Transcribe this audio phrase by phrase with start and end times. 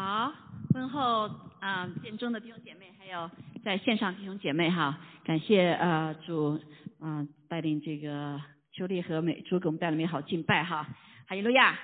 [0.00, 0.32] 好，
[0.72, 1.28] 婚后
[1.58, 3.28] 啊，见证的弟兄姐妹，还有
[3.64, 6.60] 在线上弟兄姐妹哈，感谢呃主
[7.00, 8.40] 嗯带领这个
[8.72, 10.86] 秋丽和美主给我们带来美好敬拜哈，
[11.26, 11.76] 哈利路亚，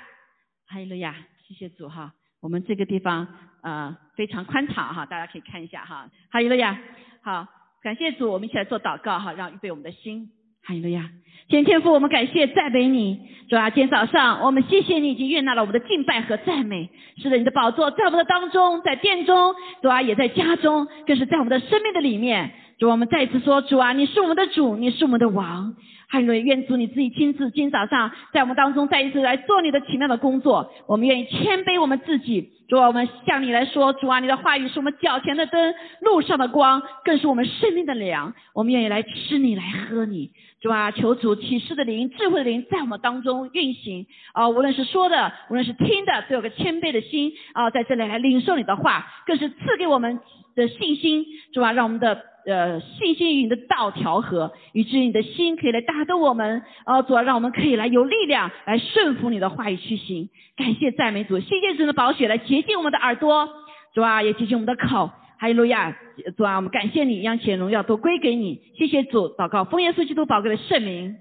[0.69, 3.27] 哈利路亚，谢谢主哈，我们这个地方
[3.63, 6.81] 呃非常宽敞哈，大家可以看一下哈，哈利路亚，
[7.21, 7.49] 好，
[7.83, 10.31] 感谢主，我们一起来做祷告哈，让预备我们的心，
[10.65, 11.11] 哈利路亚。
[11.49, 13.21] 天天父，我们感谢赞美你，
[13.51, 16.89] 主啊，今天早上我们谢谢你已经悦纳了我们的敬拜和赞美。
[17.19, 22.51] 是的，你的宝座在我们的当中，在殿中，主啊，也在家中，更是在我们的生命的里面。
[22.79, 25.75] 主，我们再一次说，主啊，你是我们的主，你是我们的王。
[26.07, 30.71] 哈利路，愿主你自己亲自今天早上在我们当中再一次来做你的奇妙的工作。
[30.87, 38.33] 我们愿意谦卑我们自己，主啊，我们向你来说，主啊，你的话语是我们脚前的灯，路上的光，更是我们生命的粮。
[38.55, 40.31] 我们愿意来吃你，来喝你。
[40.61, 44.49] 主啊，求主启示的灵、智慧的灵在我们当中运行啊！
[44.49, 50.21] 无论是说的，无论是听的，都有个谦卑的心啊，在这里来领受你的话，更是赐给我们
[50.55, 51.25] 的信心。
[51.53, 57.03] 主啊，让我们的呃信心与你的道调和，以至于你的心可以来打动我们啊！
[57.03, 60.29] 主啊，让我们可以来有力量来顺服你的话语去行。
[60.57, 63.49] 感谢赞美主，谢谢主的宝血来洁净我们的耳朵，
[63.95, 65.11] 主啊，也洁净我们的口。
[65.37, 65.97] 哈利路亚，
[66.37, 68.61] 主啊，我们感谢你，让前荣耀都归给你。
[68.79, 71.17] 谢谢主，祷告奉耶稣基督宝贵的圣名，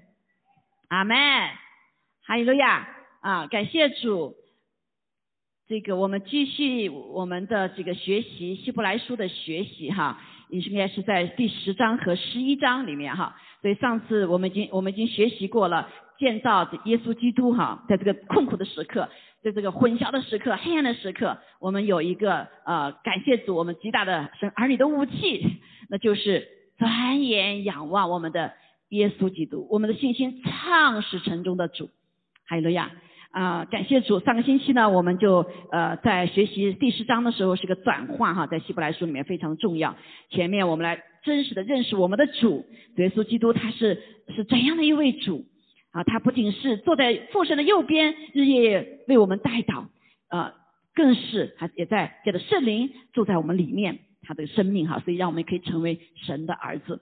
[0.88, 1.16] 阿门。
[2.26, 2.88] 哈利路亚
[3.20, 4.34] 啊，感谢主。
[5.66, 10.20] 这个我们继续我们的这个学习希伯来书的学习哈，
[10.60, 13.36] 应该是在第十章和十一章里面哈。
[13.62, 15.88] 所以上次我们已经我们已经学习过了，
[16.18, 19.08] 建造耶稣基督哈，在这个困苦的时刻。
[19.44, 25.60] 在这个混淆的时刻、黑暗的时刻，我们有一个呃，感谢主，我们极大的神儿女的武器，
[25.90, 28.54] 那就是钻研仰望我们的
[28.88, 31.90] 耶稣基督，我们的信心唱是城中的主，
[32.46, 32.90] 哈利路亚
[33.34, 33.64] 啊！
[33.64, 39.96] 感谢主，上个星期呢，我们就呃在学习第十章的时候是个转化哈，在希伯来书里面非常重要。
[40.30, 42.64] 前面我们来真实的认识我们的主
[42.96, 44.00] 耶稣基督，他是
[44.36, 45.44] 是怎样的一位主。
[45.90, 49.86] 啊，他不仅是坐在父神的右边，日夜为我们代祷，
[50.28, 50.54] 啊，
[50.94, 57.00] 更是他也在借着圣灵住在我们里面，他的生命哈，所以让我们可以成为神的儿子，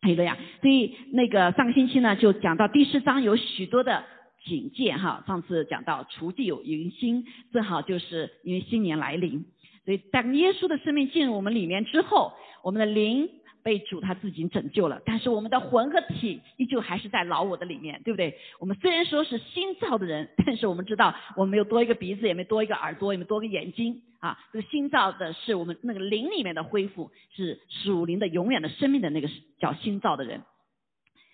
[0.00, 0.36] 还有了呀。
[0.60, 4.02] 所以那个上个星期呢，就讲到第十章有许多的
[4.46, 5.22] 警戒哈。
[5.26, 9.44] 上次讲到除地有迎新，正好就是因为新年来临，
[9.84, 13.28] 所以当耶稣的生命进入我们里面之后，我们的灵。
[13.66, 18.38] 被主他自己拯救了，但是我们的魂和体依旧还是在老我的里面，对不对？
[18.60, 24.38] 我们虽然说是新造的人， 但是我们知道我们没有多一个鼻子，也没多一个耳朵，也没多个眼睛啊。
[24.52, 30.42] 这个新造的是我们那个灵里面的恢复，是属灵的永远的生命的那个叫新造的人。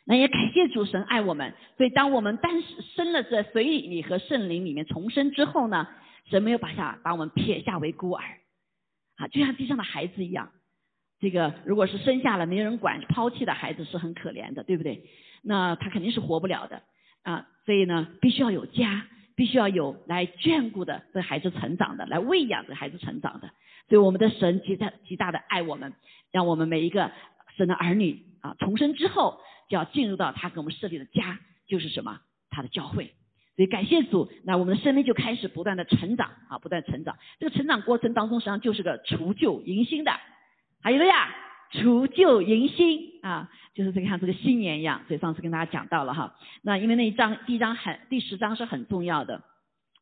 [0.05, 2.63] 那也感谢主神爱我们，所以当我们单
[2.97, 5.87] 生了在水里和圣灵里面重生之后呢，
[6.31, 8.25] 神没有把下把我们撇下为孤儿，
[9.17, 10.51] 啊，就像地上的孩子一样。
[11.21, 15.05] 这个如果是生下了没人管、抛弃的孩子是很可怜的，对不对？
[15.41, 16.83] 那他肯定是活不了的
[17.23, 17.47] 啊！
[17.65, 23.51] 所以呢，必须要有家，必须要有来眷顾的这孩子成长的，来喂养这孩子成长的。
[23.89, 25.93] 所以我们的神极大极大的爱我们，
[26.33, 27.13] 让我们每一个
[27.57, 32.21] 神的儿女啊，重生之后就要进入到他给我们设立的家，就是什么？
[32.51, 33.15] 他的教会。
[33.55, 37.19] 所以感谢主，那我们的生命就开始不断的成长啊，不断成长。
[37.39, 40.13] 这个成长过程当中，实际上就是个除旧迎新的。
[40.83, 41.35] 还有了呀，
[41.71, 45.03] 除旧迎新啊，就是这个像这个新年一样。
[45.07, 49.43] 所以上次跟大家讲到了哈，那因为那一章第一章很第十章是很重要的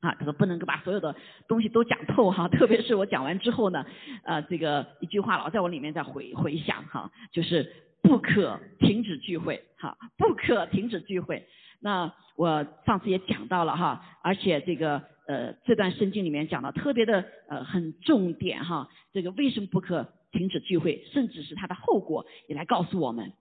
[0.00, 1.16] 啊，他说不能够把所有的
[1.48, 3.84] 东西都讲透哈，特别是我讲完之后呢，
[4.22, 7.70] 呃，这个一句话老在我里面在回回想哈，就是
[8.02, 11.46] 不可停止聚会哈，不可停止聚会。
[11.80, 20.12] 那我上次也讲到了哈，而且这个呃这段圣经里面讲的特别的呃很重点哈，这个为什么不可？
[20.32, 23.32] 停止聚会，甚至是它的后果也来告诉我们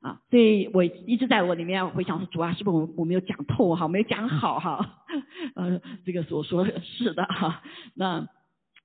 [0.00, 0.20] 啊！
[0.28, 5.04] 所以我一直在我里面回想说，主啊，是不是我我没有讲透哈，没有讲好哈？
[5.54, 7.62] 呃，这个所说是的哈。
[7.94, 8.26] 那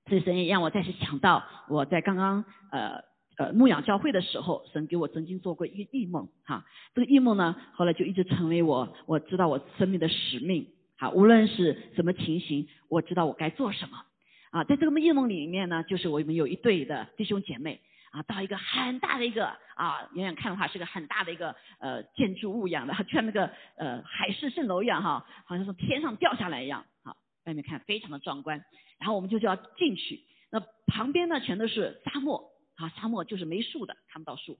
[0.04, 3.02] 这神也让我再次想到，我在刚刚呃
[3.38, 6.66] 呃牧养教会的时候，神给我曾经做过一个异梦哈。
[6.94, 10.66] 这个异梦呢，后来就一直成为我我知道我生命的使命。
[10.96, 14.04] 好，无论是什么情形，我知道我该做什么。
[14.50, 17.80] 啊，在这个夜梦里面呢，就是我们有一对的弟兄姐妹
[18.10, 19.46] 啊，到一个很大的一个
[19.76, 27.14] 啊，远远看的话是个很大的一个呃建筑物一样的，就像那个呃海市蜃楼一样哈，好像从天上掉下来一样，好，
[27.44, 28.64] 外面看非常的壮观，
[28.98, 34.56] 然后我们就就要进去，那旁边呢全都是沙漠啊，沙漠就是没树的，看不到树，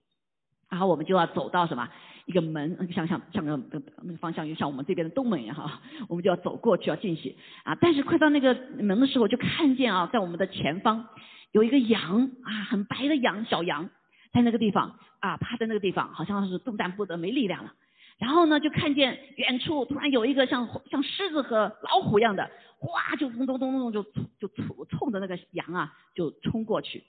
[0.68, 1.88] 然后我们就要走到什么
[2.26, 3.56] 一个门，像像像个
[4.02, 7.76] 那个方向，就像我们这边的东门一样哈，我们就要走过去要进去啊。
[7.80, 11.08] 但是快到那个门的时候，就看见啊，在我们的前方
[11.52, 13.88] 有一个羊啊，很白的羊，小羊
[14.32, 17.72] 在那个地方啊，趴在那个地方，好像是动弹不得，没力量了。
[18.18, 22.50] 然后呢，就看见远处突然有一个像像狮子和老虎一样的，
[22.80, 24.02] 哗，就咚咚咚咚就
[24.40, 27.04] 就冲冲着那个羊啊，就冲过去。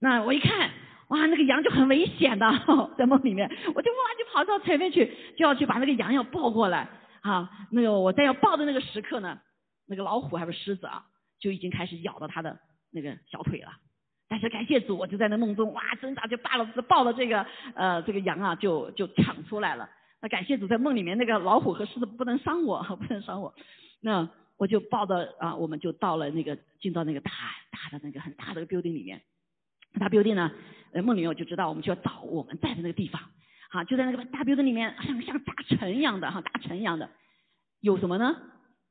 [0.00, 0.70] 那我一看。
[1.08, 2.50] 哇，那个羊就很危险的，
[2.98, 6.88] 在梦里面，我就哇就跑到前面去，就要去把那个羊要抱过来
[7.20, 7.48] 啊。
[7.70, 9.38] 那个我在要抱的那个时刻呢，
[9.86, 11.04] 那个老虎还是狮子啊，
[11.38, 12.58] 就已经开始咬到他的
[12.90, 13.70] 那个小腿了。
[14.28, 17.46] 但是感谢主，我就在那梦中哇挣扎，就抱了抱了这个
[17.76, 19.88] 呃这个羊啊，就就抢出来了。
[20.20, 23.54] 那感谢主，在梦里面那个老虎和狮子不能伤我， 不能伤我。
[24.00, 27.30] 那我就抱着啊，我们就到了那个进到那个大
[27.70, 29.22] 大的那个很大的 building 里面。
[29.98, 30.50] 大 building 呢？
[30.92, 33.20] 呃，梦里面我就知道，我们就要找我们在的那个地方，
[33.70, 37.10] 好，就在那个大 building 里面，像像大城一样的哈，大城一样的，
[37.80, 38.36] 有什么呢？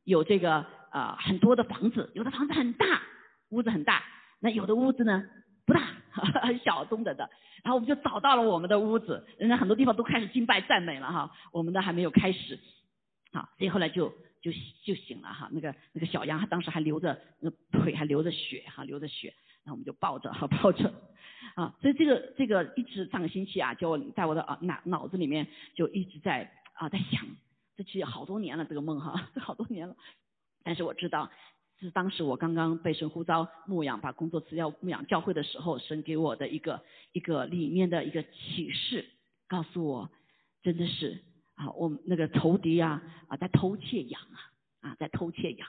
[0.04, 3.02] 有这个呃很多的房子，有的房子很大，
[3.50, 4.04] 屋子很大，
[4.40, 5.24] 那有的屋子呢
[5.66, 5.82] 不大，
[6.12, 7.28] 很 小，中等的。
[7.64, 12.60] 然后我们就找到了我们的屋子，人家很多地方都开始敬拜赞美了哈，我们的还没有开始，
[13.34, 14.10] 好，所以后来就
[14.44, 14.52] 就
[14.86, 19.34] 就醒了哈，那个那个小羊他当时还流着那腿还流着血哈，流着血。
[19.66, 20.94] 然后我们就抱着，哈， 抱着，
[21.56, 27.26] 啊，所以这个这个一直上个星期啊，就在我的啊脑脑子里面就一直在啊在想，
[27.76, 29.96] 这其实好多年了这个梦哈，这 好多年了，
[30.64, 31.32] 但是我知道
[31.80, 39.10] 是当时我刚刚被神呼召牧养，把工作辞掉牧养教会的时候，神给我的一个一个里面的一个启示，
[39.48, 40.12] 告诉我
[40.62, 41.24] 真的是
[41.56, 45.68] 啊，我那个仇敌啊啊在偷窃羊啊啊在偷窃羊，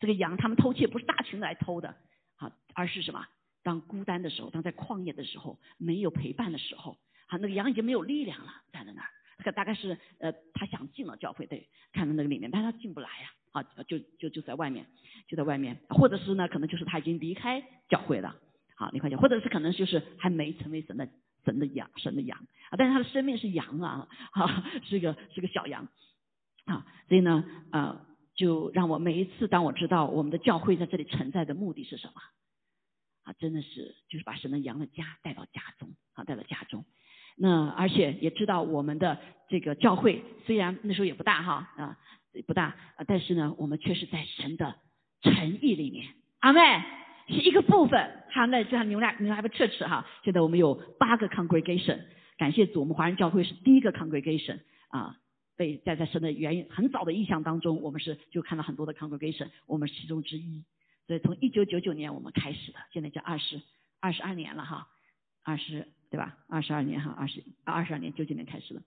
[0.00, 1.94] 这个羊他们偷窃不是大群来偷的。
[2.36, 3.26] 好，而是什么？
[3.62, 6.96] 当孤单的时候，当在旷野的时候，没有陪伴的时候，
[7.26, 9.08] 好，那个羊已经没有力量了，站在那儿。
[9.52, 14.86] 大概是呃，他想进了教会，对，看到那个里面，但是他进不来呀，啊，就就就在外面，
[15.28, 18.34] 就在外面，或者是呢，可能就是他已经离开教会了，
[18.76, 21.08] 好，离开教，或者是可能就是还没成为神的
[21.44, 22.38] 神的羊，神的羊
[22.70, 25.86] 啊，但是他的生命是羊啊，哈，是个是个小羊
[26.64, 28.06] 啊，所以呢，呃。
[28.36, 32.20] 就让我每一次，当我知道我们的教会在这里存在的目的是什么，
[33.24, 36.84] 啊，真的是就是把神的羊的家带到家中，啊，带到家中。
[37.38, 39.18] 那而且也知道我们的
[39.48, 41.98] 这个教会虽然那时候也不大哈，啊，
[42.46, 44.74] 不大，啊，但是呢，我们却是在神的
[45.22, 46.06] 诚意里面，
[46.40, 46.60] 阿妹
[47.28, 48.22] 是一个部分。
[48.32, 52.00] 好，那就像你们俩，你们还不 church 哈，现在我们有八个 congregation，
[52.36, 55.16] 感谢主，我们华人教会是第一个 congregation 啊。
[55.56, 60.62] 被在在神的原因很早的意象当中，我们是就看到很多的 congregation，我们其中之一。
[61.06, 63.60] 所以从一九九九年我们开始的，现在就二十
[64.00, 64.88] 二十二年了哈，
[65.42, 66.36] 二十对吧？
[66.48, 68.82] 二十二年哈，二十二十二年九九年开始了。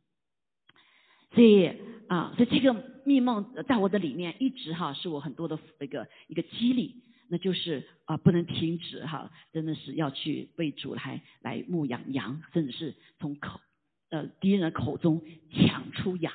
[1.31, 1.71] 所以
[2.07, 13.62] 啊，所以这个密梦在我的里面一直哈是我很多的一个一个激励，那就是啊不能停止哈，真的是要去为主来来牧养羊，甚至是从口
[14.10, 15.21] 呃敌人的口中
[15.51, 16.33] 抢出羊。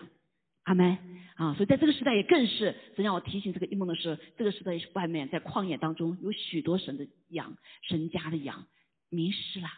[0.64, 0.98] 阿门
[1.36, 1.54] 啊！
[1.54, 8.66] 所以在这个时代也更是，神让我提醒这个一梦的是，这个时代外面在旷野当中有许多神的羊，神家的羊
[9.08, 9.68] 迷失了。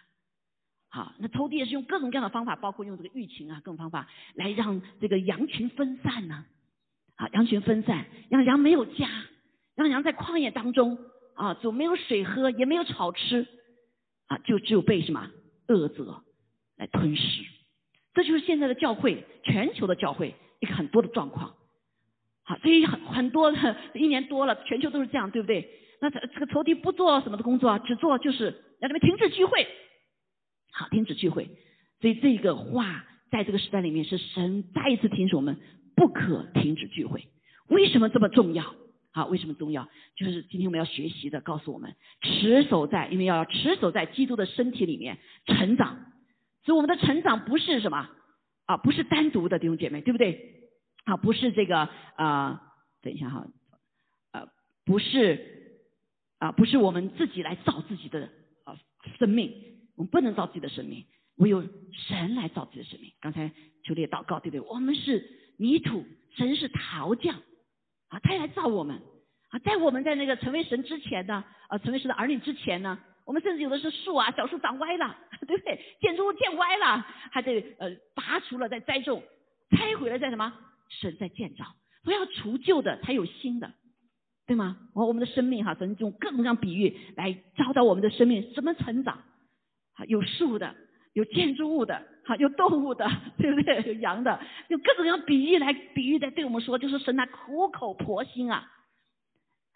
[0.88, 6.44] 好，那仇敌也是用各种各样的方法，包括用这个疫情啊各种方法来让这个羊群分散呢。
[7.16, 9.08] 啊，羊群分散，让羊没有家，
[9.74, 10.98] 让羊在旷野当中
[11.34, 13.46] 啊，就没有水喝，也没有草吃，
[14.26, 15.30] 啊，就只有被什么
[15.68, 16.22] 恶者
[16.76, 17.42] 来吞噬。
[18.12, 20.34] 这就是现在的教会，全球的教会。
[20.60, 21.54] 一个很多的状况，
[22.44, 25.68] 好，所以很很多的一年多了，全球都是这样，对不对？
[26.00, 29.66] 那这这个仇敌不做什么的工作啊，只做就是让你们停止聚会，
[30.72, 31.48] 好，停止聚会。
[32.00, 35.58] 所以这个话在这个时代里面是神再一次提醒我们
[35.94, 37.26] 不可停止聚会。
[37.68, 38.74] 为什么这么重要？
[39.12, 39.88] 好，为什么重要？
[40.14, 46.12] 就是今天我们要学习的，告诉我们持守在，因为要持守在基督的身体里面成长。
[46.64, 48.10] 所以我们的成长不是什么？
[48.66, 50.70] 啊，不是单独的弟兄姐妹，对不对？
[51.04, 52.60] 啊，不是这个啊，
[53.00, 53.46] 等一下哈，
[54.32, 54.48] 呃，
[54.84, 55.80] 不是
[56.38, 58.28] 啊，不是我们自己来造自己的
[58.64, 58.76] 啊
[59.18, 59.52] 生命，
[59.96, 61.06] 我们不能造自己的生命，
[61.36, 63.12] 唯有神来造自己的生命。
[63.20, 63.48] 刚才
[63.84, 64.60] 求你也祷告，对不对？
[64.60, 65.24] 我们是
[65.58, 66.04] 泥土，
[66.36, 67.36] 神是陶匠，
[68.08, 69.00] 啊，他来造我们，
[69.50, 72.98] 啊，在我们在那个成为神之前呢，啊，成为神的儿女之前呢。
[73.26, 75.14] 我们甚至有的是树啊，小树长歪了，
[75.46, 75.78] 对不对？
[76.00, 79.22] 建筑物建歪了，还得呃拔除了再栽种，
[79.76, 80.52] 拆毁了再什么？
[80.88, 81.64] 神在建造，
[82.04, 83.72] 不要除旧的才有新的，
[84.46, 84.78] 对吗？
[84.94, 89.22] 我我们的生命哈，神用各种各样比喻来教导我们的生命怎么成长。
[89.94, 90.74] 啊，有树的，
[91.14, 93.82] 有建筑物的，哈，有动物的， 对不对？
[93.82, 98.70] 有羊的，有各种各样比喻来比喻，在对我们说，就是神啊，苦口婆心啊，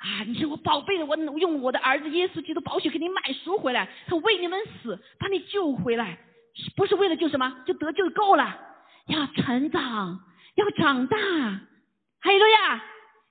[0.00, 6.18] 啊，你是我宝贝的，我用我的儿子耶稣基督宝血给你买赎回来，他为你们死，把你救回来，
[6.74, 8.58] 不是为了救什么，就得救够了，
[9.08, 10.20] 要成长，
[10.54, 11.18] 要长大，
[12.20, 12.82] 还有了呀，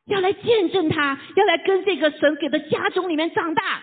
[0.06, 3.82] 要来见证他，要来跟这个神给的家中里面长大。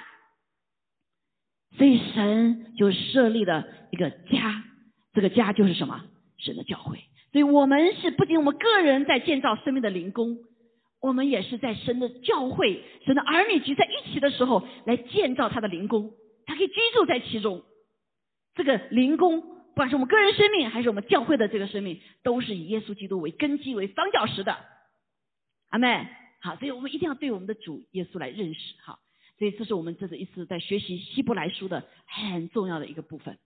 [1.76, 4.62] 所以神就设立了一个家，
[5.12, 6.05] 这个家就是什么？
[6.38, 6.99] 神的教会。
[7.33, 10.38] 所以我们是不仅我们个人在建造生命的灵宫，
[11.00, 16.12] 我们也是在神的教会、神的儿女聚在一起的时候来建造他的灵宫，
[16.47, 17.62] 他可以居住在其中。
[18.55, 24.57] 这个灵宫，不管是我们个人生命，还是我们教会的这个生命，都是以耶稣基督为根基、为方角石的。
[25.69, 26.09] 阿妹，
[26.41, 28.99] 好，所以我们一定要对我们的主耶稣来认识，好。
[29.38, 33.37] 所以这是我们这是一次在学习希伯来书的很重要的一个部分，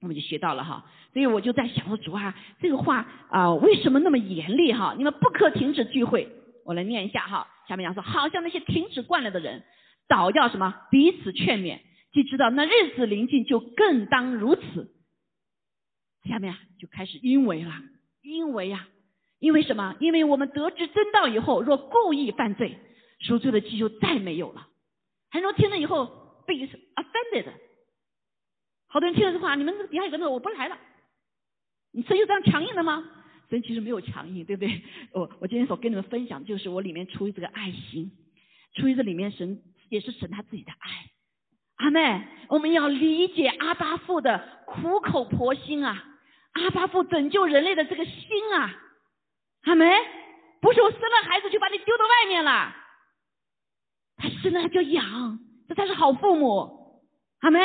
[0.00, 0.90] 我们就学到了哈。
[1.12, 4.94] 所以我就在想说，主啊，这个话啊，为什么那么严厉哈？
[4.96, 6.26] 你们不可停止聚会。
[6.68, 9.64] 我来念一下哈，下面讲说，好像那些停止惯了的人，
[10.06, 11.80] 早要什么彼此劝勉，
[12.12, 14.94] 既知道那日子临近，就更当如此。
[16.28, 17.72] 下面就开始因为了，
[18.20, 18.86] 因为呀，
[19.38, 19.96] 因为什么？
[19.98, 22.78] 因为我们得知真道以后，若故意犯罪，
[23.20, 24.68] 赎罪的机就再没有了。
[25.30, 27.46] 很多人听了以后被 offended，
[28.88, 30.76] 好多人听了这话，你们底下有个人我不来了，
[31.92, 33.17] 你神就这样强硬的吗？
[33.48, 34.82] 神其实没有强硬，对不对？
[35.12, 38.10] 我我今天所跟你们分享，就是我里面出于这个爱心，
[38.74, 41.10] 出于这里面神也是神他自己的爱。
[41.76, 46.04] 阿妹，我们要理解阿巴父的苦口婆心啊，
[46.52, 48.14] 阿巴父拯救人类的这个心
[48.54, 48.74] 啊，
[49.62, 49.86] 阿妹，
[50.60, 52.74] 不是我生了孩子就把你丢到外面了。
[54.16, 55.38] 他生了他就养，
[55.68, 57.00] 这才是好父母，
[57.40, 57.60] 好没？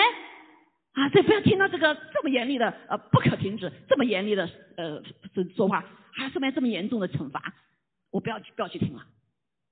[0.94, 5.02] 啊，所以不要听到这个这么严厉的呃，不可停止这么严厉的呃
[5.34, 7.54] 这说话，还上面这么严重的惩罚，
[8.12, 9.04] 我不要不要去听了。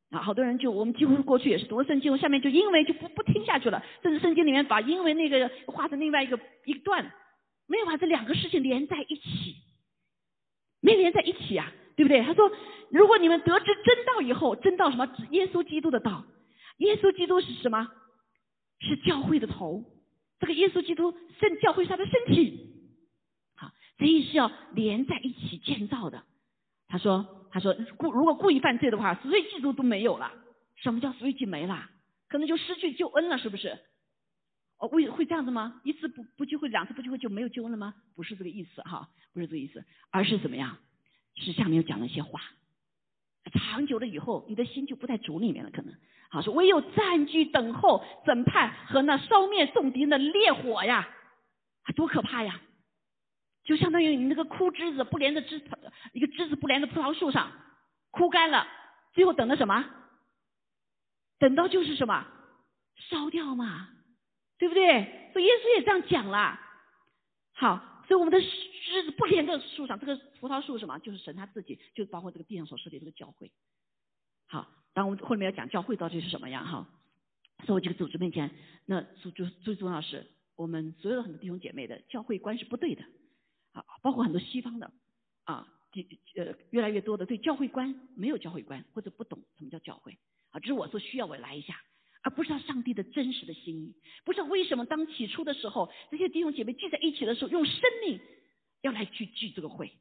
[0.09, 7.11] 啊，好多人就我们几乎过去也是读圣经，下面就因为就不不听下去了，甚至圣经里面把因为那个画成另外一个一段，
[7.67, 9.55] 没有把这两个事情连在一起，
[10.81, 12.21] 没连在一起啊，对不对？
[12.23, 12.51] 他说，
[12.89, 15.07] 如果你们得知真道以后，真道什么？
[15.29, 16.25] 耶稣基督的道。
[16.77, 17.87] 耶稣基督是什么？
[18.79, 19.85] 是教会的头。
[20.41, 22.73] 这个耶稣基督圣教会是他的身体，
[23.55, 26.23] 好，所以是要连在一起建造的。
[26.87, 30.33] 他说：“他说故如果故意犯罪的话，赎罪祭都都没有了。
[30.75, 31.89] 什么叫赎罪祭没了？
[32.27, 33.77] 可能就失去救恩了，是不是？
[34.79, 35.79] 哦，会会这样子吗？
[35.85, 37.93] 一次不不聚会，两次不聚会就没有救恩了吗？
[38.15, 40.75] 不是这个意思哈，不是这个意思，而是怎么样？
[41.35, 42.41] 是下面又讲了一些话。
[43.53, 45.93] 长久了以后，你的心就不在主里面了，可能。”
[46.31, 51.09] 好说，唯有占据等候审判和那烧灭众敌的烈火呀，
[51.93, 52.61] 多可怕呀！
[53.65, 55.61] 就相当于你那个枯枝子不连着枝，
[56.13, 57.51] 一个枝子不连着葡萄树上，
[58.11, 58.65] 枯干了，
[59.13, 59.85] 最后等到什么？
[61.37, 62.25] 等到就是什么？
[62.95, 63.89] 烧掉嘛，
[64.57, 65.29] 对不对？
[65.33, 66.57] 所以耶稣也这样讲了。
[67.53, 70.97] 好，所以我们的枝子不连着树上，这个葡萄树什么？
[70.99, 73.51] 就是神他自己，就包括这个地上所设立这个教会。
[74.47, 74.65] 好。
[74.93, 76.87] 当我们后面要讲教会到底是什么样哈，
[77.65, 78.51] 所以我这个组织面前，
[78.85, 83.03] 那最最最重要是我们所有的很多弟兄姐妹的教会观是不对的，
[83.71, 84.91] 啊，包括很多西方的
[85.45, 85.67] 啊，
[86.35, 90.17] 呃越来越多的对教会观没有教会观或者不懂什么叫教会
[90.49, 91.75] 啊，只是我说需要我来一下，
[92.21, 93.95] 而不知道上帝的真实的心意，
[94.25, 98.19] 不知道为什么当起初的时候这些弟兄姐妹聚在一起的时候用生命
[98.81, 99.93] 要来去聚这个会。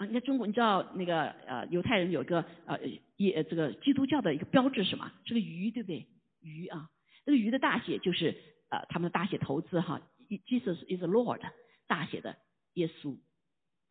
[0.00, 2.80] 啊，你在中国，你知道那个呃，犹太人有一个呃，
[3.16, 5.12] 也这个基督教的一个标志什么？
[5.26, 6.06] 是个鱼，对不对？
[6.40, 6.88] 鱼啊，
[7.26, 8.34] 这个鱼的大写就是
[8.70, 10.00] 呃，他们的大写头字哈
[10.46, 11.42] ，Jesus is Lord，
[11.86, 12.34] 大写的
[12.72, 13.14] 耶稣，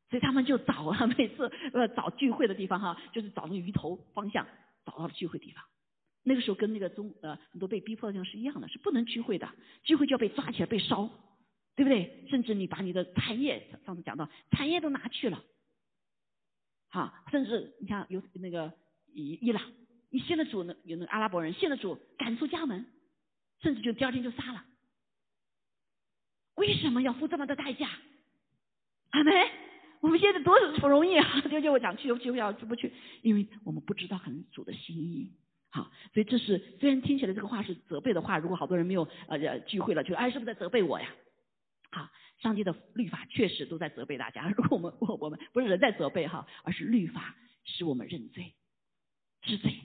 [0.10, 4.48] 所以他们就找啊， 每次呃找聚会的地方哈，就是找那个鱼头方向，
[4.88, 5.64] 找到了聚会地方。
[6.24, 9.48] 那个时候跟那个中呃很多被逼迫的地方是一样的，是不能聚会的，
[9.84, 11.08] 聚会就要被抓起来被烧，
[11.76, 12.26] 对不对？
[12.32, 15.44] 甚至你把你的产业，上次讲到产业都拿去了。
[16.90, 18.74] 好，甚至你像有那个
[19.14, 19.62] 伊伊朗，
[20.10, 22.86] 你信了主呢，有那个阿拉伯人信了主，赶出家门，
[23.62, 24.66] 甚至就第二天就杀了。
[26.56, 27.90] 为什么要付这么的代价？
[29.12, 29.32] 阿梅，
[30.02, 31.42] 我们现在多不容易啊！
[31.50, 32.92] 就就我讲去就要去不去，
[33.22, 35.32] 因为我们不知道很主的心意。
[35.72, 41.08] 好，所以这是虽然听起来这个话是责备的话，如果好多人没有呃聚会了，就哎是不是在责备我呀？
[42.42, 44.50] 上帝的律法确实都在责备大家。
[44.56, 48.54] 如果我们我我们不是人在责备哈，而是律法使我们认罪
[49.42, 49.76] 知罪，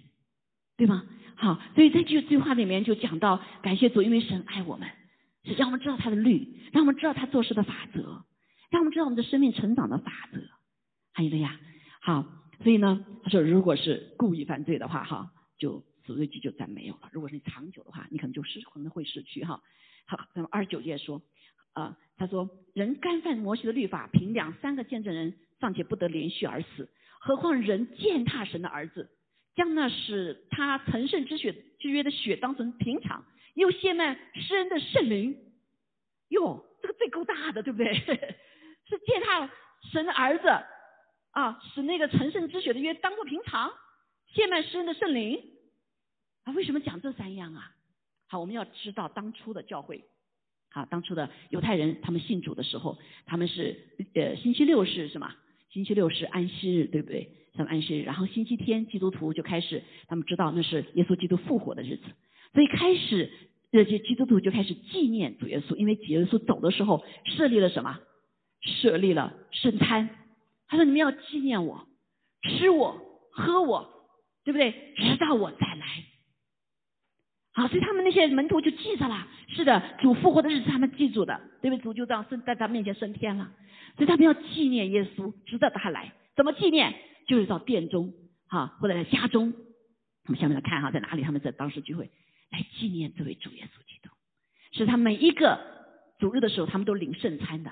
[0.76, 1.04] 对吗？
[1.36, 4.88] 好，所以在这句对话里面就讲到感谢主，因为神爱我们，
[5.44, 8.24] 是让我们知道他的律，让我们知道他做事的法则，
[8.70, 10.40] 让我们知道我们的生命成长的法则。
[11.12, 11.58] 还有了呀，
[12.00, 12.24] 好，
[12.62, 17.10] 所以呢，他说，如果是故意犯罪的话，哈，就死罪祭就再没有了。
[17.12, 19.60] 如果是你长久的话，你可能就失可能会失去哈。
[20.06, 21.22] 好，那么二十九节说，
[21.74, 26.88] 啊，他说，人干犯摩西的律法，凭两三个见证人尚且不得连续而死，
[27.20, 29.10] 何况人践踏神的儿子，
[29.54, 33.24] 将那使他成圣之血之约的血当成平常。
[33.54, 35.36] 又亵慢施恩的圣灵，
[36.28, 37.94] 哟，这个罪够大的，对不对？
[38.86, 39.48] 是践踏
[39.92, 40.48] 神的儿子
[41.30, 43.72] 啊，使那个成圣之血的约当做平常，
[44.34, 45.40] 亵慢施恩的圣灵
[46.44, 46.52] 啊？
[46.52, 47.74] 为什么讲这三样啊？
[48.26, 50.04] 好，我们要知道当初的教会，
[50.74, 53.78] 好，当初的犹太人他们信主的时候，他们是
[54.14, 55.32] 呃星期六是什么？
[55.70, 57.30] 星期六是安息日，对不对？
[57.54, 62.02] 他们安息日，然后星期天基督徒就开始，他们知道那是耶稣基督复活的日子。
[62.52, 63.30] 所以开始，
[63.70, 68.00] 这些基督徒就开始纪念主耶稣，因为主耶稣走的时候设立了什么？
[68.62, 70.10] 设立了圣餐。
[70.66, 71.86] 他说：“你们要纪念我，
[72.42, 73.00] 吃我，
[73.30, 73.88] 喝我，
[74.42, 74.72] 对不对？
[74.96, 76.03] 直到我再来。”
[77.54, 79.26] 好，所以他们那些门徒就记着了。
[79.48, 81.82] 是的，主复活的日子他们记住的，对不对？
[81.82, 83.50] 主就这样升在他面前升天了。
[83.96, 86.12] 所以他们要纪念耶稣，直到他来。
[86.34, 86.94] 怎么纪念？
[87.26, 88.12] 就是到殿中，
[88.48, 89.54] 哈，或者在家中。
[90.26, 91.22] 我们下面来看哈，在哪里？
[91.22, 92.10] 他们在当时聚会。
[92.50, 94.10] 来纪念这位主耶稣基督，
[94.72, 95.58] 是他每一个
[96.20, 97.70] 主日的时候，他们都领圣餐的。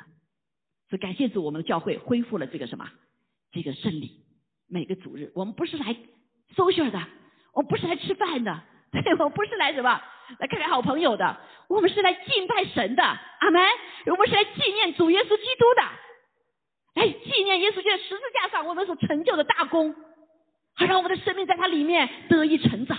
[0.88, 2.90] 所以感谢主，我们的教会恢复了这个什么
[3.52, 4.24] 这个圣礼。
[4.68, 5.96] 每个主日，我们不是来
[6.56, 7.00] social 的，
[7.52, 8.62] 我们不是来吃饭的，
[9.02, 10.00] 对，我不是来什么
[10.38, 11.36] 来看看好朋友的，
[11.68, 13.02] 我们是来敬拜神的。
[13.02, 13.62] 阿门。
[14.06, 15.82] 我们是来纪念主耶稣基督的，
[16.94, 19.94] 来纪念耶稣在十字架上我们所成就的大功，
[20.74, 22.98] 好让我们的生命在它里面得以成长。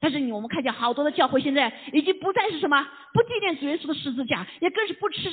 [0.00, 5.30] 但是你我们看见好多的教会现在已经不再是什么不纪念主耶稣的十字架，也更是不吃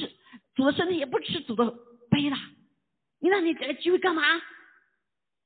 [0.55, 1.65] 主的身体，也不吃主的
[2.11, 2.37] 杯了。
[3.19, 4.21] 你那你这个聚会干嘛？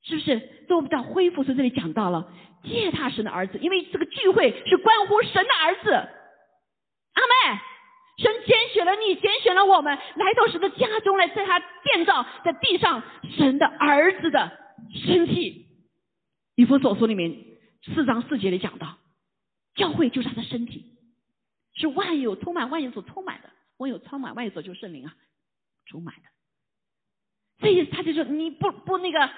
[0.04, 0.38] 是不是？
[0.68, 2.32] 所以我们讲恢复，所以这里讲到了
[2.62, 5.90] 借他神的儿子，因为这个聚会是关乎神的儿子。
[5.92, 7.60] 阿妹，
[8.18, 13.02] 神拣选了你，拣选了我们，来到神的家中来，在他建造在地上
[13.36, 14.52] 神的儿子的
[15.06, 15.66] 身体。
[16.54, 17.34] 以弗所书里面
[17.94, 18.98] 四章四节里讲到。
[19.74, 20.94] 教会就是他的身体，
[21.74, 25.12] 是万有充满万有所充满的，万有充满万有所就是圣灵啊，
[25.86, 26.22] 充满的。
[27.58, 29.28] 所以他就说你不不那个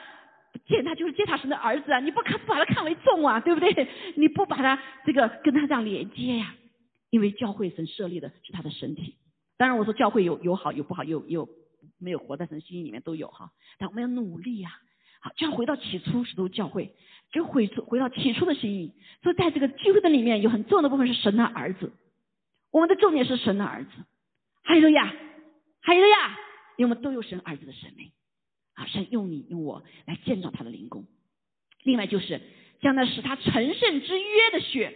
[0.58, 3.88] 见他就是见他神的儿子啊，你不看不把他看为重啊，对不对？
[4.16, 6.54] 你不把他这个跟他这样连接呀？
[7.10, 9.16] 因为教会神设立的是他的身体。
[9.56, 11.48] 当然我说教会有有好有不好，有有
[11.98, 13.50] 没有活在神心里面都有哈。
[13.78, 14.70] 但我们要努力呀，
[15.20, 16.94] 好，就要回到起初时都教会。
[17.32, 21.92] 就回回到起初的心意，所以在这个聚会的里面有很重要的部分是神的儿子，
[22.70, 23.90] 我们的重点是神的儿子，
[24.62, 25.12] 还有呀，
[25.80, 26.38] 还有呀，
[26.76, 28.12] 因为我们都有神儿子的生命
[28.76, 31.04] 啊，神用你用我来建造他的灵宫。
[31.82, 32.40] 另外就是
[32.80, 34.94] 将那使他成圣之约的血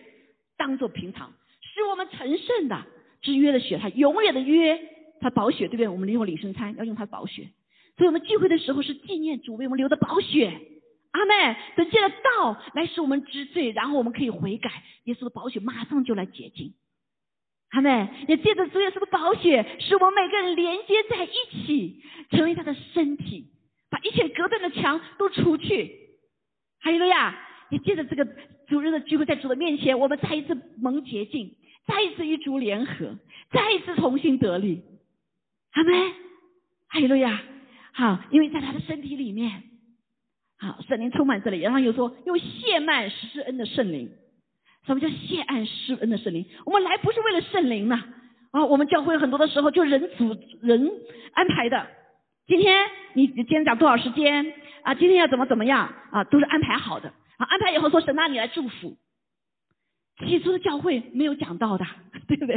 [0.57, 2.87] 当做平常，使我们成圣的
[3.21, 4.81] 之约的血，他永远的约，
[5.21, 5.89] 他宝血对不对？
[5.89, 7.51] 我们利用领圣餐要用他宝血，
[7.97, 10.61] 所以我们聚会的时候是纪念主为我们留的宝血。
[11.13, 16.75] 阿妹，等借着道来使我们知罪，然后我们可以悔改，耶稣的宝血马上就来洁净。
[17.71, 23.49] 阿妹，也借着主耶稣的宝血，使我们每个人连接在一起，成为他的身体，
[23.91, 25.97] 把一切隔断的墙都除去。
[26.81, 27.39] 还有个呀，
[27.71, 28.25] 也借着这个
[28.69, 33.17] 主日的聚会，在主的面前，我们再一次蒙洁净，再一次与主联合，
[33.51, 34.83] 再一次重新得力。
[35.73, 36.13] 阿妹，
[36.89, 37.43] 还有个呀，
[37.93, 39.65] 好，因为在他的身体里面。
[40.59, 44.11] 好，圣灵充满这里，然后又说用谢曼施恩的圣灵，
[44.85, 46.45] 什么叫谢安施恩的圣灵？
[46.67, 48.05] 我们来不是为了圣灵呐，
[48.51, 50.91] 啊，我们教会很多的时候就人主人
[51.33, 51.87] 安排的，
[52.51, 54.93] 今天你今天讲多少时间啊？
[54.93, 56.25] 今天要怎么怎么样啊？
[56.25, 58.97] 都是安排好的，啊，安排以后说神啊，你来祝福。
[60.27, 61.87] 起初的教会没有讲到的，
[62.27, 62.57] 对不对？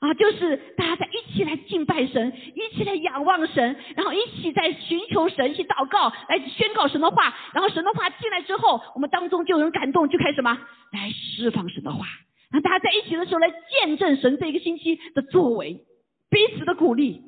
[0.00, 7.32] 啊，就是大家在一起来敬拜神，一起来仰望神，然后一起在寻求神，一起祷告，来宣告神的话。
[7.54, 10.58] 然后神的话进来之后，我们当中就有人感动，就开始什么
[10.90, 12.04] 来释放神的话。
[12.50, 15.84] 那大家在一起的时候来见证神这一个星期的作为，
[16.30, 17.22] 彼此的鼓励，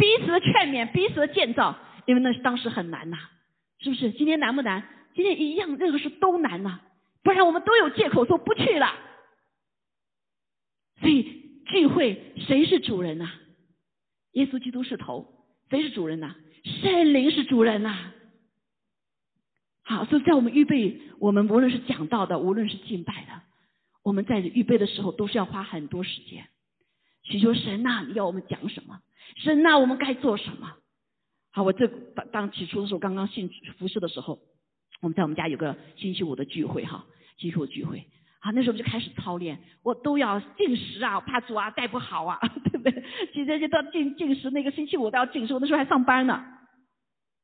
[0.00, 1.78] 彼此的劝勉，彼此的建造。
[2.06, 3.18] 因为那是当时很难呐，
[3.78, 4.10] 是不是？
[4.12, 4.82] 今天难不难？
[5.14, 6.80] 今天一样，任何事都难呐。
[7.22, 8.92] 不然我们都有借口说不去了。
[11.00, 11.38] 所以。
[11.70, 13.30] 聚会谁是主人呐？
[14.32, 16.34] 耶稣基督是头，谁是主人呐？
[16.64, 18.12] 圣灵是主人呐。
[19.84, 23.40] 好，所以在我们预备，我们无论是讲道的，无论是敬拜的，
[24.02, 26.48] 我们在预备的时候都是要花很多时间。
[27.22, 29.00] 祈求神呐，你要我们讲什么？
[29.36, 30.76] 神呐，我们该做什么？
[31.52, 34.38] 好，我这当当起初的时候，刚刚信服侍的时候，
[35.00, 37.04] 我们在我们家有个星期五的聚会哈，
[37.38, 38.06] 星期五聚会。
[38.40, 42.38] 啊，那时候就开始操练，我都要进食啊，怕主啊带不好啊，
[42.72, 43.04] 对不对？
[43.34, 46.42] 今天就到进进食，那个星期五都要进食，我那时候还上班呢，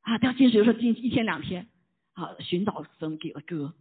[0.01, 1.69] 啊，都要进食，有时候进一天两天，
[2.15, 3.75] 啊，寻找神给了歌，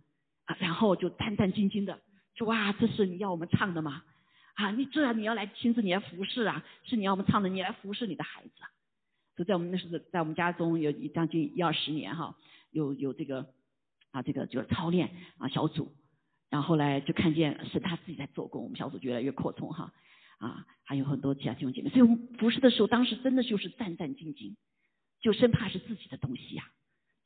[0.44, 2.02] 啊，然后就战战兢兢的，
[2.36, 4.04] 主啊，这是你要我们唱的吗？
[4.56, 8.52] 啊，你这你要来亲自你来服侍啊，是你要我们唱的，你来服侍你的孩子，
[9.38, 12.36] 就在我们那时候在我们家中有将近一二十年哈，
[12.72, 13.54] 有有这个
[14.12, 15.94] 啊这个就是操练啊小组。
[16.48, 19.91] 然后来就看见是他自己在做工，我们小组越来越扩充哈，
[20.38, 24.56] 啊，还有很多其他弟兄姐妹，所以我们服侍的时候，当时真的就是战战兢兢，
[25.20, 26.63] 就生怕是自己的东西呀，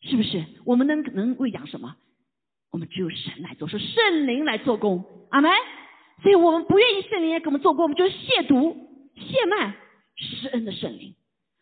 [0.01, 0.43] 是不是？
[0.65, 1.95] 我们能能喂养什么？
[2.71, 5.51] 我们只有神来做，说圣灵来做工，阿门。
[6.21, 8.75] 所以我们不愿意圣灵来给我们做工，我们就是亵渎、
[9.15, 9.75] 亵慢
[10.15, 11.15] 施恩的圣灵。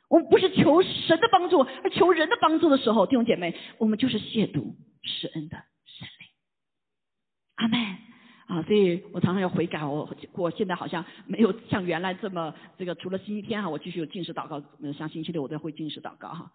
[0.09, 6.27] 我们不是求神的帮助，而求人的帮助的时候，弟兄姐妹，我们就是亵渎施恩的圣灵。
[7.55, 7.77] 阿妹
[8.47, 9.83] 啊，所以我常常要悔改。
[9.83, 14.63] 我我现在好像没有像原来这么这个，除了星期天哈，我继续有进食祷告。
[14.97, 16.51] 像星期六我都会进食祷告哈。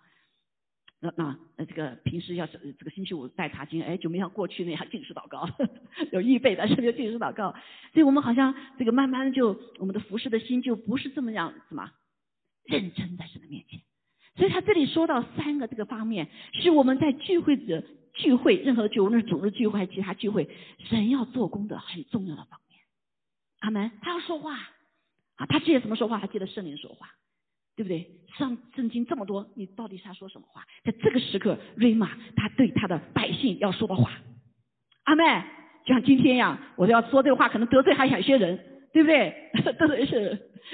[1.02, 5.48] 那那那这个平时要是这个星期五带查经，哎，就没像过去那样进食祷告，
[6.12, 7.52] 有预备的，是不是进食祷告？
[7.92, 11.90] 所以我们好像这个慢慢的就我们的服侍的心就不是这么样什么
[12.64, 13.80] 认真在神的面前。
[14.36, 16.28] 所以他这里说到三个这个方面，
[16.62, 17.84] 是我们在聚会者。
[18.14, 20.46] 聚会，任何聚会，无论是组织聚会还是其他聚会，
[20.84, 22.78] 神要做工的很重要的方面。
[23.60, 23.90] 阿门。
[24.02, 24.54] 他要说话
[25.36, 26.20] 啊，他记得怎么说话？
[26.20, 27.08] 他记得圣灵说话，
[27.76, 28.10] 对不对？
[28.38, 30.64] 上圣经这么多，你到底是他说什么话？
[30.84, 34.10] 在这个时刻，瑞玛他对他的百姓要说的话。
[35.04, 35.24] 阿妹。
[35.84, 38.56] 就像今天一样，我都要说这个话，可能得罪还有些人，
[38.92, 39.50] 对不对？
[39.76, 40.28] 得罪是，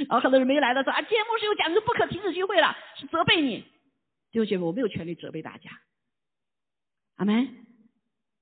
[0.07, 3.61] 然后很多人没来的说啊，节目是有讲，就不可停止聚会了，是责备你。
[4.31, 5.71] 弟兄姐妹，我没有权利责备大家。
[7.17, 7.49] 阿门，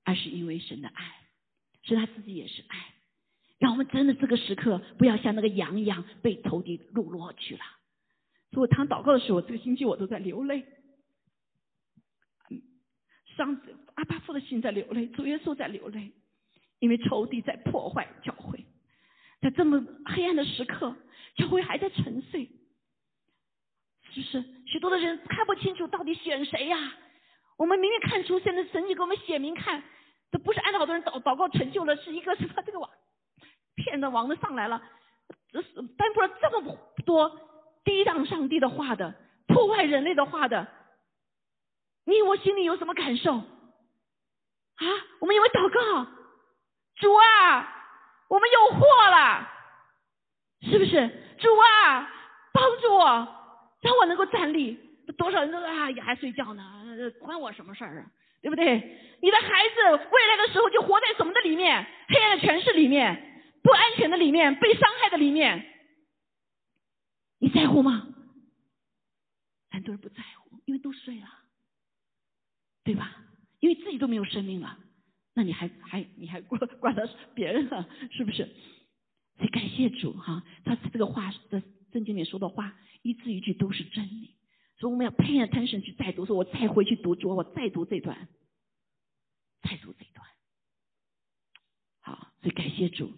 [0.03, 1.05] 而是因为神的爱，
[1.83, 2.77] 是他自己也是爱，
[3.59, 7.61] 让我们真的这个时刻不要像那个羊一样被投地落落去了。
[8.51, 10.65] 所以我堂祷告的时候，这个星期我都在流泪，
[13.35, 13.61] 上
[13.95, 16.11] 阿巴父的心在流泪，主耶稣在流泪，
[16.79, 18.65] 因为仇敌在破坏教会，
[19.41, 20.95] 在这么黑暗的时刻，
[21.35, 22.49] 教会还在沉睡，
[24.11, 24.43] 是不是？
[24.65, 26.77] 许多的人看不清楚到底选谁呀？
[27.57, 29.83] 我们明明看出，现在神迹给我们写明看，
[30.31, 32.89] 这不是按照好多人祷祷告成就了，是一个什么这个王
[33.75, 34.81] 骗的网子上来了，
[35.51, 37.29] 这是颁布了这么多
[37.87, 39.15] 抵挡上帝的话的，
[39.47, 40.67] 破坏人类的话的，
[42.05, 43.31] 你我心里有什么感受？
[43.33, 44.85] 啊，
[45.21, 46.05] 我们因为祷告，
[46.97, 47.73] 主啊，
[48.27, 49.49] 我们有祸了，
[50.63, 51.09] 是不是？
[51.39, 52.11] 主啊，
[52.51, 53.05] 帮助我，
[53.81, 54.77] 让我能够站立。
[55.17, 56.83] 多少人都啊也还睡觉呢，
[57.21, 58.05] 关我什么事儿啊？
[58.41, 58.75] 对不对？
[59.21, 61.87] 你的孩子未来的时候就活在什么的里面？
[62.09, 65.65] 黑暗的权势里面，不安全的里面，被伤害的里面，
[67.39, 68.07] 你在乎吗？
[69.69, 71.27] 很多人不在乎，因为都睡了，
[72.83, 73.15] 对吧？
[73.59, 74.79] 因为自己都没有生命了，
[75.33, 77.03] 那你还还你还管管他
[77.35, 77.87] 别人了？
[78.11, 78.45] 是不是？
[79.37, 84.35] 所以感谢主哈，他这个话的圣经里说的话，一字一句都是真理。
[84.79, 88.27] 所以我们要 pay attention 去再读，说我再回去读，主我再读这段，
[89.61, 90.27] 再读这段。
[91.99, 93.11] 好，所以感谢主。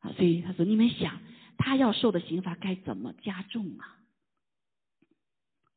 [0.00, 1.20] 啊，所以他说：你们想，
[1.62, 3.98] 他要受的刑罚该怎么加重啊？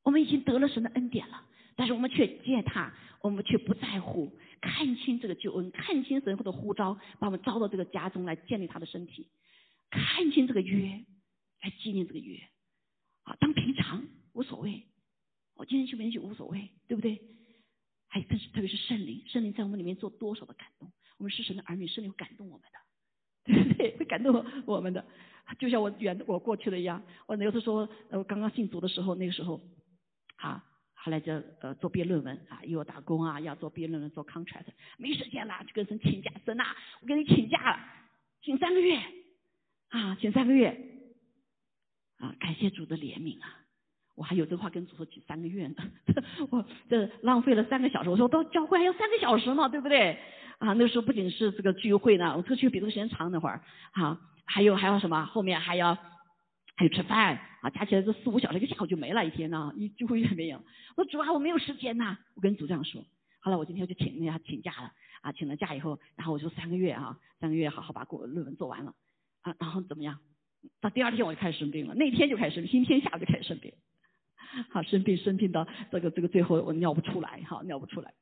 [0.02, 9.28] 我们已经得了神的恩典了，但是我们却践踏，我们却不在乎，看清这个救恩，看清神的呼召，把我们招到这个家中来建立他的身体，
[9.90, 11.04] 看清这个约，
[11.62, 12.42] 来纪念这个约。
[13.24, 14.84] 啊，当平常无所谓。
[15.56, 17.22] 我今天去不去无所谓，对不对？
[18.08, 20.92] 还更是特别是圣灵，圣灵在我们里面做多少的感动？
[21.18, 23.98] 我们是神的儿女，圣灵会感动我们的，对不对？
[23.98, 25.06] 会感动我们的。
[25.60, 29.62] 就像我远我过去的一样，我有的时候呃刚刚信主的时候，那个时候
[30.38, 34.66] 啊，后来就呃做毕业论文啊，又要打工啊，要做毕业论文做 contract，
[34.98, 36.64] 没时间了，就跟神请假，神呐，
[37.02, 37.80] 我跟你请假了，
[38.42, 38.98] 请三个月
[39.90, 40.70] 啊，请三个月
[42.20, 43.60] 啊，感谢主的怜悯啊。
[44.16, 45.76] 我还有这话跟主说请三个月呢，
[46.52, 48.10] 我这浪费了三个小时。
[48.12, 50.20] 我说到教会还要三个小时嘛，对不对？
[50.60, 55.26] 啊，那时候不仅是这个聚会呢，我出去比这个时间长那会儿，好，还有还有什么？
[55.26, 55.96] 后面还要
[56.76, 60.58] 还有吃饭啊，加起来这四五小时，一个下午就没了一天呢，一聚会也没有。
[60.96, 63.04] 我说主啊，我没有时间呐，我跟主这样说。
[63.40, 68.94] 后来我今天就请那下请假了啊，请了假以后，然后我就三个月啊，三个月好好把过论文做完了
[69.42, 70.20] 啊，然后怎么样？
[70.80, 73.74] 到第二天我就开始生病了，那天就开始生病，星期天下午就开始生病。
[74.70, 78.14] 好，生病生病到这个这个最后我尿不出来，哈，尿不出来，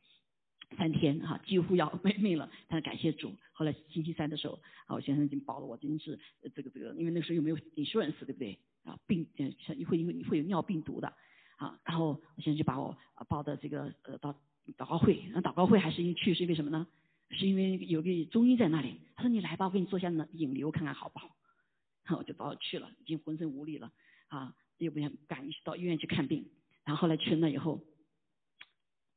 [0.77, 2.49] 三天哈，几乎要没命了。
[2.67, 6.19] 但是感谢主，后来星期三的时候，啊，我先生已经保了我，真是
[6.55, 8.57] 这个这个，因为那时候又没有 insurance，对不对？
[8.83, 9.45] 啊，病呃
[9.85, 11.13] 会因为会有尿病毒的，
[11.57, 14.33] 啊，然后我先生就把我抱的这个呃到
[14.77, 16.87] 祷告会，那祷告会还是因去是因为什么呢？
[17.29, 21.35] 是因为有个中医在那里，他说你来吧，我给你做下引流看看好不好？
[22.03, 23.91] 然后我就把我去了，已经浑身无力了，
[24.27, 24.55] 啊。
[24.77, 26.43] 又不想赶到医院去看病，
[26.83, 27.79] 然后后来去了那以后，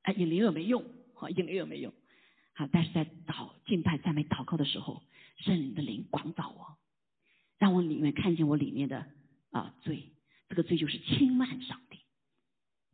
[0.03, 0.85] 哎，引流也没用，
[1.25, 1.91] 好，引流也没有，
[2.53, 5.03] 好，但是在祷敬拜赞美祷告的时候，
[5.39, 6.77] 圣灵的灵光照我，
[7.59, 9.07] 让我里面看见我里面的
[9.51, 10.11] 啊罪，
[10.51, 11.99] 这个罪就是轻慢上帝。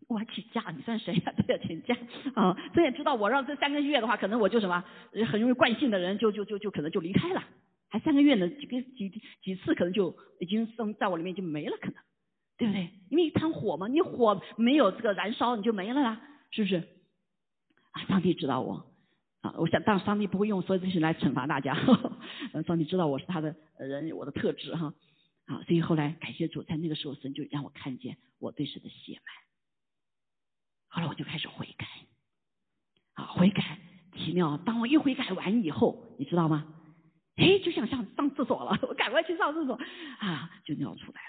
[0.07, 1.33] 我还请假，你算谁呀？
[1.37, 1.97] 都要请假
[2.37, 2.57] 啊！
[2.73, 4.85] 这也知道我让这三个月的话，可能我就什么
[5.29, 7.43] 很容易惯性的人，就就就就可能就离开了，
[7.89, 9.11] 还三个月呢，几个几
[9.43, 11.97] 几次可能就已经生在我里面就没了，可能。
[12.59, 12.91] 对不对？
[13.09, 16.87] 因为一滩火嘛，你火没有这个燃烧，你就没了啦，是不是？
[18.09, 18.87] 上帝知道我
[19.41, 21.75] 啊，我想，但上帝不会用所有这些来惩罚大家。
[22.67, 24.93] 上帝知道我是他的人，我的特质哈
[25.47, 29.23] 啊，所以后来感谢主，在那个时候神就让我看见我对神的血脉。
[30.89, 31.87] 后来我就开始悔改，
[33.15, 33.79] 啊，悔改
[34.17, 34.59] 奇妙。
[34.59, 36.75] 当我一悔改完以后，你知道吗？
[37.37, 39.75] 哎，就想上上厕所了， 我赶快去上厕所
[40.19, 41.21] 啊，就尿出来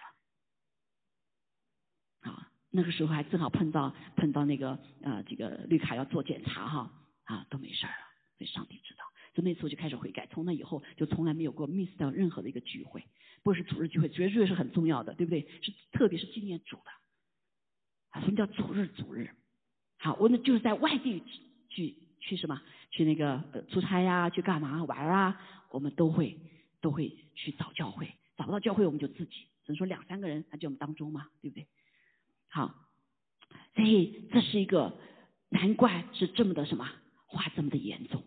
[2.26, 2.32] 了。
[2.32, 6.92] 啊那个时候还正好碰到碰到那个呃这个绿卡要做检查哈
[7.26, 8.06] 啊都没事儿了，
[8.38, 9.04] 所以上帝知道，
[9.34, 13.04] 就那次我就开始悔改，从那以后就从来没有过 miss 掉任何的一个聚会，
[13.44, 15.48] 不是主日聚会，主日聚会是很重要的，对不对？
[15.62, 16.92] 是特别是纪念主的
[18.12, 19.30] 啊，什么叫主日主日？
[19.98, 21.22] 好，我呢就是在外地
[21.70, 26.40] 去去什么去那个呃出差呀，去干嘛玩啊，我们都会
[26.80, 29.32] 都会去找教会，找不到教会我们就自己，
[29.66, 31.68] 只能说两三个人，那就我们当中嘛，对不对？
[32.52, 32.76] 好，
[33.76, 35.00] 所以这是一个
[35.50, 36.86] 难怪是这么的什么
[37.28, 38.24] 话这么的严重，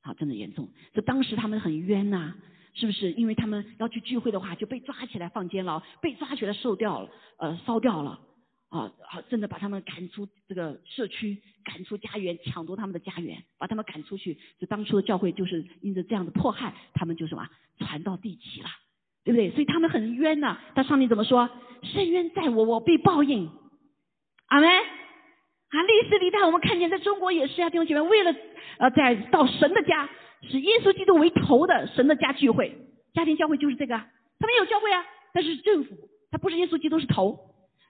[0.00, 0.68] 好，真的严重。
[0.94, 2.36] 这当时他们很冤呐，
[2.74, 3.12] 是不是？
[3.12, 8.20] 因为他们要去聚会的话，就被抓起来放监牢，被抓起来受掉了，呃，烧掉了，
[8.68, 14.38] 啊，好，真的把他们赶出这个社区，赶出家园，抢夺他们的家园，把他们赶出去。
[14.60, 18.70] 就当初的教会就是因着这样的迫害，他们就什么传到地极了。
[19.28, 19.50] 对不对？
[19.50, 20.56] 所以他们很冤呐。
[20.74, 21.50] 但上帝怎么说？
[21.82, 23.50] 深冤在我，我必报应。
[24.46, 24.66] 阿门。
[24.70, 28.34] 啊，历史里代我们看见，在中国也是啊，弟兄姐妹，为了
[28.78, 30.08] 呃，在到神的家，
[30.48, 32.74] 是耶稣基督为头的神的家聚会，
[33.12, 33.94] 家庭教会就是这个。
[34.38, 35.94] 他们有教会啊，但是政府
[36.30, 37.38] 他不是耶稣基督是头。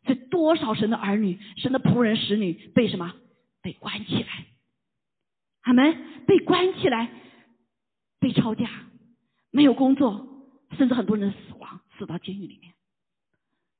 [0.06, 3.14] 这多少神的儿女、神的仆人、使女被什么？
[3.62, 4.28] 被关起来。
[5.62, 5.96] 阿门。
[6.26, 7.08] 被关起来，
[8.20, 8.68] 被抄家，
[9.52, 10.27] 没有工作。
[10.76, 12.74] 甚至很多人死亡，死到监狱里面。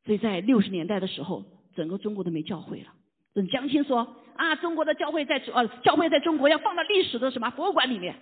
[0.05, 2.95] 所以在六十年代的时候，整个中国都没教会了。
[3.35, 8.19] 等江青说啊，中国的教会在呃，教会在中国要放到历史的什么博物馆里面。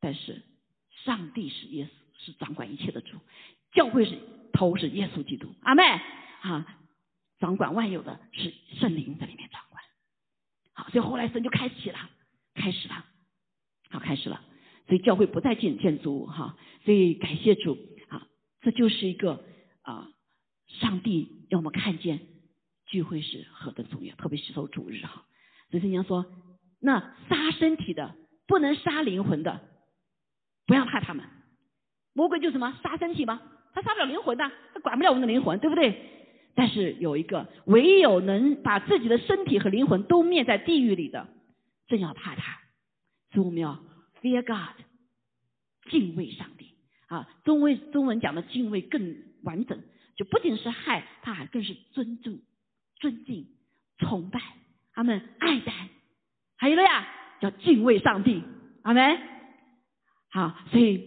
[0.00, 0.42] 但是
[1.04, 3.16] 上帝是耶稣，是掌管一切的主，
[3.72, 4.18] 教会是
[4.52, 5.82] 头是耶稣基督，阿妹
[6.40, 6.78] 啊，
[7.38, 9.82] 掌管万有的是圣灵在里面掌管。
[10.72, 12.10] 好，所以后来神就开启了，
[12.54, 13.04] 开始了，
[13.90, 14.42] 好，开始了。
[14.86, 17.76] 所以教会不再建建筑物哈，所以感谢主
[18.08, 18.28] 啊，
[18.60, 19.44] 这就是一个
[19.82, 20.08] 啊，
[20.68, 22.20] 上帝让我们看见
[22.86, 25.24] 聚会是何等重要，特别是守主日哈。
[25.72, 26.24] 所以圣经说，
[26.80, 28.14] 那杀身体的
[28.46, 29.60] 不能杀灵魂的，
[30.66, 31.24] 不要怕他们。
[32.12, 33.42] 魔鬼就什么杀身体吗？
[33.74, 36.00] 他杀不了灵魂的，他管不了我们的灵魂，对不对？
[36.54, 41.26] 但是有一个，唯有能把自己的身体和灵魂都灭在地狱里的，
[41.88, 42.60] 正要怕他。
[43.32, 43.84] 所以我们要。
[44.26, 44.84] Fear God，
[45.88, 46.74] 敬畏上帝
[47.06, 47.28] 啊！
[47.44, 49.80] 中文中文讲的敬畏更完整，
[50.16, 52.40] 就不仅是害怕，更是尊重、
[52.96, 53.46] 尊敬、
[53.98, 54.40] 崇拜，
[54.92, 55.72] 他们爱戴，
[56.56, 57.06] 还有了呀，
[57.40, 58.42] 叫敬畏上帝，
[58.82, 59.16] 阿门。
[60.28, 61.06] 好，所以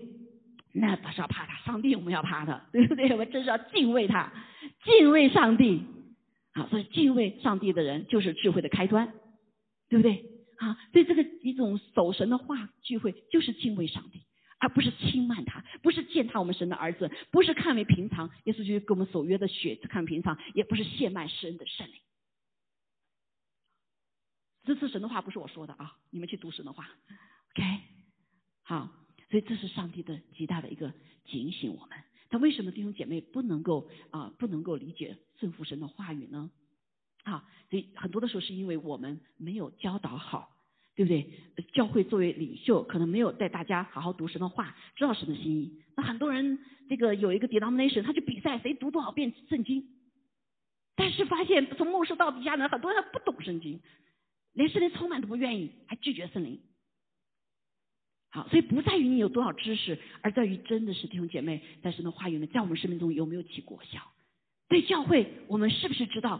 [0.72, 3.12] 那不是要怕他，上帝我们要怕他，对不对？
[3.12, 4.32] 我们真是要敬畏他，
[4.86, 5.84] 敬畏上帝。
[6.54, 9.12] 好，所以敬畏上帝的人就是智慧的开端，
[9.90, 10.24] 对不对？
[10.60, 14.22] 啊，对这个一种守神的话聚会，就是敬畏上帝，
[14.60, 21.94] 而不是轻慢他，不是践踏我们神的儿子，不是看为平常，耶稣就跟我们守约的血看平常，也不是亵慢施恩的圣灵。
[24.66, 26.90] 这次神的话不是我说的啊，你们去读神的话
[27.56, 27.64] ，OK？
[28.64, 28.92] 好，
[29.32, 30.94] 所以这是上帝的极大的一个
[31.26, 31.98] 警醒我们。
[32.30, 36.52] 他为什么弟兄姐妹不能够啊不能够理解圣父神的话语呢？
[37.24, 40.50] 啊，所以很多的时候是因为我们没有教导好，
[40.96, 41.30] 对不对？
[41.74, 45.82] 教会作为领袖，可能没有带大家好好读神的话，知道神的心意。
[45.96, 49.88] 那很多人这个有一个 denomination，他就比赛谁读多少遍圣经，
[50.96, 53.80] 但是发现从牧师到底下呢，很多人不懂圣经，
[54.54, 56.62] 连圣灵充满都不愿意，还拒绝圣灵。
[58.32, 64.00] 好，所以不在于你有多少知识，而在于真的是弟兄姐妹在神的话语里，在我们生命中有没有起果效。
[64.68, 66.40] 对教会，我们是不是知道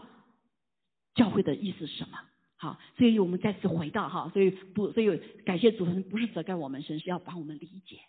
[1.14, 2.18] 教会的意思是什么？
[2.56, 8.00] 好，所以我们再次回到哈，所以不，所以感谢主神不是责怪我们，神是要帮我们理解，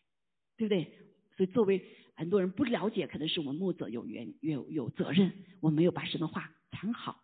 [0.58, 0.92] 对不对？
[1.38, 1.82] 所以作为
[2.16, 7.18] 很多人不了解，可能是我们牧者有缘有有责任，我没有把神的话藏好。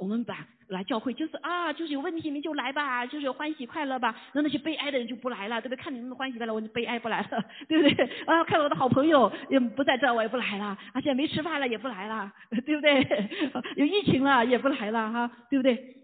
[0.00, 4.14] 我们把来教会就是啊，就是有问题你就来吧，就是欢喜快乐吧。
[4.32, 5.82] 那那些悲哀的人就不来了，对不对？
[5.82, 8.04] 看你们欢喜快乐，我就悲哀不来了， 对不对？
[8.26, 10.66] 啊，看我的好朋友也不在这，我也不来了。
[10.66, 12.32] 啊，现在没吃饭了也不来了，
[12.64, 13.30] 对不对？
[13.76, 15.96] 有疫情了也不来了哈，对不对？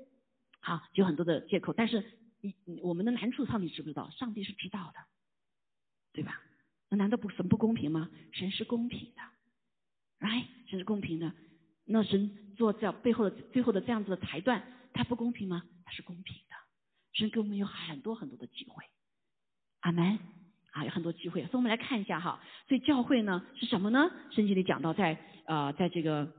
[0.61, 2.03] 好，有很多的借口，但是
[2.41, 4.11] 你我们的难处，上帝知不知道？
[4.11, 5.01] 上帝是知道的，
[6.13, 6.41] 对吧？
[6.89, 8.09] 那难道不神不公平吗？
[8.33, 11.33] 神是公平的，，right？，神是公平的。
[11.87, 15.63] 那神做这背后的最后的这样子的裁断，他不公平吗？
[15.85, 16.57] 他是公平的。
[17.13, 18.85] 神给我们有很多很多的机会，
[19.81, 20.19] 阿门
[20.73, 21.41] 啊，有很多机会。
[21.43, 24.11] 所以我们来看一下哈，所以教会呢是什么呢？
[24.33, 26.31] 圣经里讲到，在呃，在这个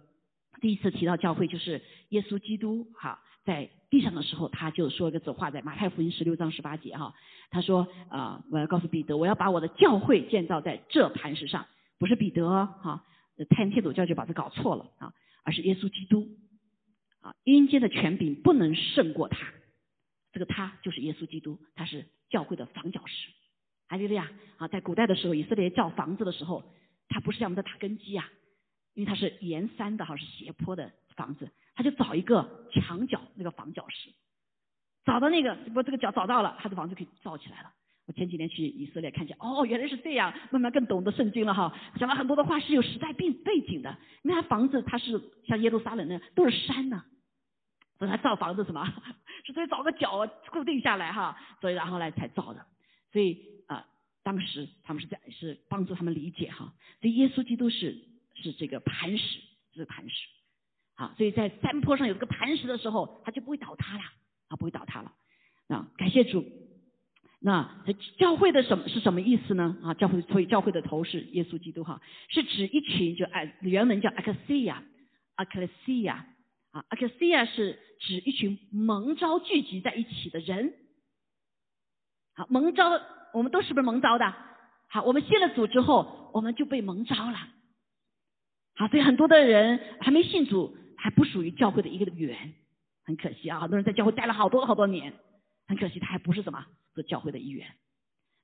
[0.62, 7.16] 第一次提到教会，就是耶稣基督哈，在地上的时候，他就说一个字话，在马太福音十六章十八节哈，
[7.50, 11.66] 他说啊，我要告诉彼得，我要把我的教会建造在这磐石上，
[11.98, 13.04] 不是彼得哈，
[13.50, 15.14] 太阳天主教就把它搞错了啊。
[15.48, 16.28] 而是耶稣基督
[17.22, 19.48] 啊，阴间的权柄不能胜过他。
[20.34, 23.30] 这个他就是耶稣基督，他是教会的房角石。
[23.88, 24.30] 还记得呀？
[24.58, 26.70] 啊，在古代的时候，以色列造房子的时候，
[27.08, 28.30] 他不是像我们的打根基啊，
[28.94, 34.10] 因为它是沿山的哈，是斜坡的房子，他就找一个墙角那个房角石，
[35.06, 37.74] 找到那个不这个角找到了，他的房子可以造起来了。
[38.08, 41.78] 我前几年去以色列看见，哦，原来是这样，慢慢更懂得圣经了哈。
[42.00, 47.04] 讲了很多的话是有时代背背景的，因为他房子它是像耶路撒冷那样都是山呢，
[48.00, 48.86] 所以他造房子什么，
[49.46, 52.66] 是所以找个角固定下来哈，所以然后来才造的。
[53.12, 53.86] 所以啊，
[54.24, 57.94] 当时他们是在是帮助他们理解哈，所以耶稣基督是
[58.36, 59.40] 是这个磐石，
[59.74, 60.28] 是磐石，
[60.96, 64.04] 好，所以在山坡上有这个磐石的时候，它就不会倒塌了，
[64.48, 65.12] 啊，不会倒塌了，
[65.68, 66.46] 啊，感谢主。
[67.40, 67.70] 那
[68.18, 69.78] 教会的什么是什么意思呢？
[69.84, 76.16] 啊，教会所以教会的头是耶稣基督哈，是指一群就哎原文叫 ecclesia，ecclesia
[76.72, 80.74] 啊，ecclesia 是指一群蒙召聚集在一起的人。
[82.34, 83.00] 好，蒙召
[83.34, 84.34] 我们都是不是蒙召的？
[84.90, 87.38] 好，我们信了主之后，我们就被蒙召了。
[88.76, 92.56] 好，所以很多的人还没信主，还不属于教会的一个员，
[93.06, 95.14] 很可惜啊，很多人在教会待了好多好多年，
[95.68, 96.66] 很可惜他还不是什么。
[97.02, 97.68] 是教会的一员，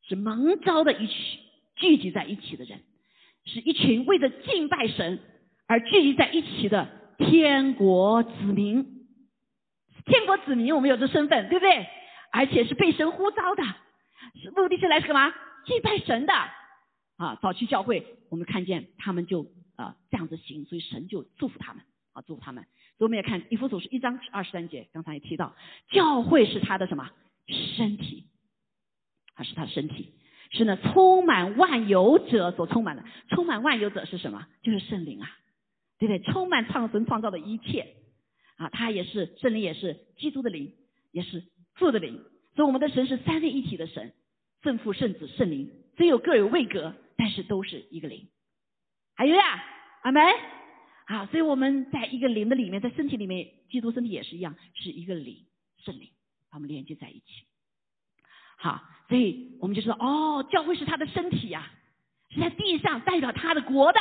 [0.08, 1.40] 是蒙召的一群
[1.76, 2.80] 聚集在一起的人，
[3.46, 5.20] 是一群为着敬拜神
[5.68, 6.88] 而聚集在一起的
[7.18, 9.08] 天国子民。
[10.06, 11.88] 天国子民，我们有这身份，对不对？
[12.32, 13.64] 而且是被神呼召的，
[14.42, 15.34] 是目的是来什么？
[15.66, 16.34] 敬拜神的
[17.16, 17.40] 啊！
[17.42, 19.46] 早期教会，我们看见他们就
[19.78, 22.66] 啊这样子行，所以神就祝福他们啊，祝福他们。
[22.98, 25.56] 所以我们也看以弗所是一章二十三节，刚才也提到，
[25.90, 27.10] 教会是他的什么
[27.48, 28.26] 身体。
[29.36, 30.14] 它是他身体，
[30.52, 33.04] 是呢，充满万有者所充满的。
[33.30, 34.48] 充满万有者是什么？
[34.62, 35.30] 就是圣灵啊，
[35.98, 36.32] 对不对？
[36.32, 37.96] 充满创神创造的一切
[38.58, 40.74] 啊，他也是圣灵，也是基督的灵，
[41.12, 41.44] 也是
[41.76, 42.24] 父的灵。
[42.56, 44.14] 所以我们的神是三位一体的神，
[44.62, 48.30] 圣父、圣子、圣灵，虽有各有位格，但是都是一个灵。
[49.16, 49.64] 还有呀，
[50.04, 50.22] 阿门。
[51.06, 55.46] 好，所以我们在一个灵的里面，在身体里面，基督身体也是一样，是一个灵，
[55.84, 56.10] 圣灵，
[56.50, 57.26] 把我们连接在一起。
[58.56, 58.82] 好，
[59.14, 61.70] 所以我们就说，哦，教会是他的身体呀，
[62.32, 64.00] 是在地上代表他的国的，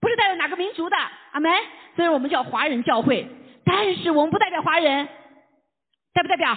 [0.00, 0.96] 不是代表哪个民族的，
[1.32, 1.50] 阿门。
[1.96, 3.28] 虽然我们叫华人教会，
[3.64, 5.04] 但是我们不代表华人，
[6.14, 6.56] 代不代表？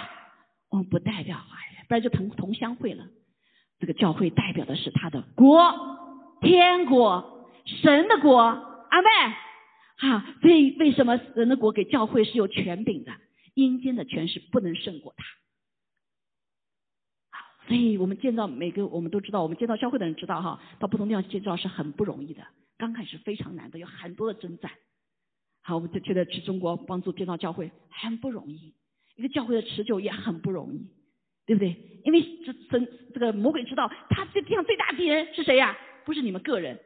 [0.70, 3.04] 我们不代表华人，不然就同同乡会了。
[3.80, 5.74] 这个教会代表的是他的国，
[6.42, 9.34] 天国，神的国，阿门。
[9.98, 13.10] 好，所以为什么神的国给教会是有权柄的？
[13.54, 15.24] 阴间的权势不能胜过他。
[17.66, 22.46] 所以我们建造每个，我们都知道，我们建造教会的人知道哈，到不同地方建造是很不容易的，
[22.76, 24.70] 刚开始非常难的，有很多的征战。
[25.62, 28.74] 好，我们就觉得去中国帮助建造教会很不容易，
[29.16, 30.86] 一个教会的持久也很不容易，
[31.46, 31.74] 对不对？
[32.04, 35.74] 因为这神这个魔鬼知道，他这地上最大敌人是谁呀？
[36.04, 36.78] 不是你们个人，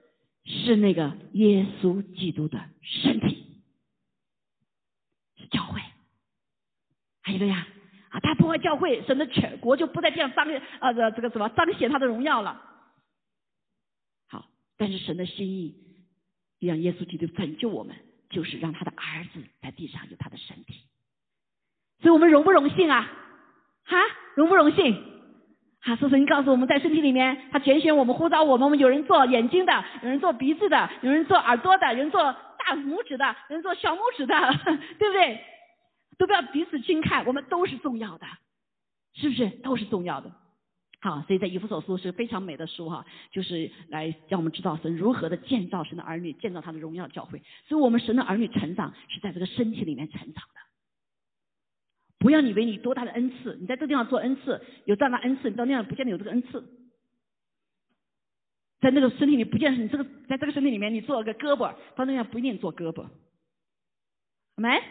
[0.44, 3.62] 是那个耶稣基督的身体，
[5.38, 5.80] 是教会。
[7.20, 7.66] 还有个呀。
[8.10, 10.46] 啊，他破坏教会，神的全国就不再这样彰
[10.80, 12.60] 呃这这个什么彰显他的荣耀了。
[14.28, 14.46] 好，
[14.76, 15.74] 但是神的心意，
[16.60, 17.94] 让耶稣基督拯救我们，
[18.30, 20.84] 就是让他的儿子在地上有他的身体。
[22.00, 23.10] 所以我们荣不荣幸啊？
[23.84, 23.96] 哈，
[24.34, 25.04] 荣不荣幸？
[25.80, 28.64] 哈，是神告诉我们在身体里面，他拣选我们，呼召我们。
[28.66, 34.34] 我们有人做眼睛的，有人做鼻子的，有人做耳朵的，有人做大拇指的，有人做小拇指的，
[34.98, 35.40] 对不对？
[36.18, 38.26] 都不要彼此轻看，我们都是重要的，
[39.14, 39.48] 是不是？
[39.62, 40.30] 都是重要的。
[41.00, 47.40] 好，所以在以弗所书是非常美的书哈，就是来让我们知道神如何的建造神的儿女，建造他的荣耀教会。
[47.68, 50.60] 所以我们神的儿女成长是在这个身体里面成长的。
[52.18, 56.64] 不要以为你多大的恩赐，你在这地方做恩赐，有这样的恩赐，你到那样不见得有这个恩赐。
[58.80, 63.06] 在那个身体里不见得你这个在这个身体里面你做了个胳膊，到那样不一定做胳膊。
[64.56, 64.82] 没？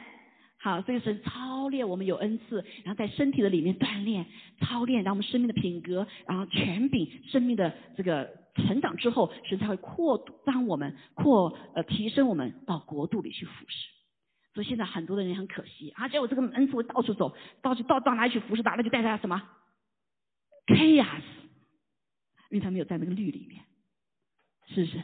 [0.59, 4.25] 好，所以是操练我们有恩赐，然后在身体的里面锻炼、
[4.59, 13.87] 操练，让我们生命的品格，然后权柄、生命的这个成长之后，神才会扩张我们、扩呃提升我们到国度里去服侍。
[14.55, 19.41] 所以现在很多的人很可惜，而且我这个恩赐会到处走，到处到到哪里去服侍，哪里就带他什么
[20.65, 21.21] chaos，
[22.49, 23.63] 因为他没有在那个律里面，
[24.69, 25.03] 是不是？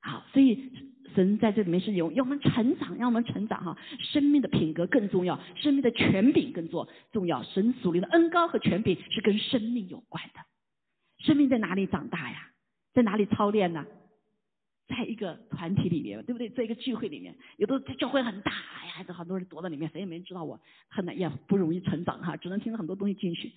[0.00, 0.70] 好，所以。
[1.16, 7.42] 神在这里面是有要我们成长，让我们成长哈，生命的品格更重要，生命的权柄更重重要。
[7.42, 10.40] 神属灵的恩高和权柄是跟生命有关的。
[11.24, 12.50] 生命在哪里长大呀？
[12.92, 13.86] 在哪里操练呢？
[14.88, 16.50] 在一个团体里面，对不对？
[16.50, 23.54] 在一个聚会里面，有的教会很大哎呀，这很多人躲在里面，谁也没人知道我，很难也不容易成长哈，只能听很多东西进去。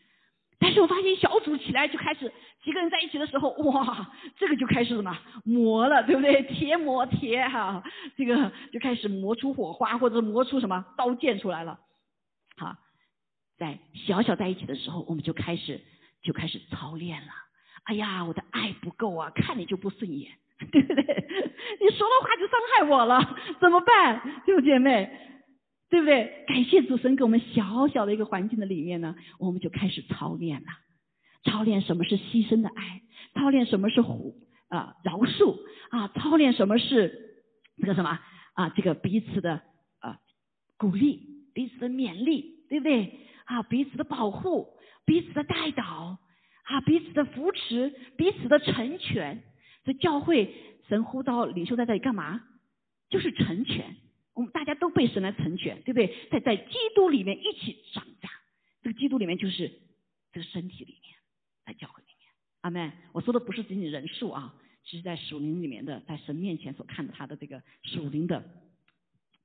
[0.60, 2.32] 但是我发现小组起来就开始
[2.64, 6.41] 几个人在一起的时候，哇，这个就开始什么磨了，对不对？
[6.51, 7.82] 铁磨铁哈，
[8.18, 11.80] 这个就开始磨出火花，或者磨出什么刀剑出来了。
[12.57, 12.76] 好，
[13.57, 15.80] 在小小在一起的时候，我们就开始
[16.22, 17.32] 就开始操练了。
[17.86, 20.30] 哎呀，我的爱不够啊，看你就不顺眼，
[20.72, 21.03] 对不对？
[21.80, 25.10] 你说的话就伤害我了，怎么办，六姐妹？
[25.90, 26.46] 对不对？
[26.48, 30.68] 感谢主神给我们小小的一个环境的里面呢，我们就开始操练了，
[31.44, 33.02] 操练什么是牺牲的爱，
[33.34, 34.36] 操练什么是虎
[34.68, 35.58] 啊饶恕
[35.90, 37.44] 啊，操练什么是
[37.78, 38.20] 这个什么
[38.54, 39.62] 啊这个彼此的
[40.00, 40.20] 啊
[40.78, 43.20] 鼓励，彼此的勉励，对不对？
[43.46, 44.68] 啊彼此的保护，
[45.06, 46.20] 彼此的带导，
[46.66, 49.42] 啊彼此的扶持，彼此的成全。
[49.86, 50.54] 这教会
[50.88, 52.42] 神呼到领袖在这里干嘛？
[53.10, 53.96] 就是成全。
[54.34, 56.30] 我们大家都被神来成全，对不对？
[56.32, 58.30] 在在基督里面一起长大，
[58.82, 59.72] 这个基督里面就是
[60.32, 61.16] 这个身体里面，
[61.66, 62.30] 在教会里面。
[62.62, 62.92] 阿门。
[63.12, 64.54] 我说的不是仅仅人数啊，
[64.86, 68.44] 其实在属灵里面的，在神面前所看的他的这个属灵的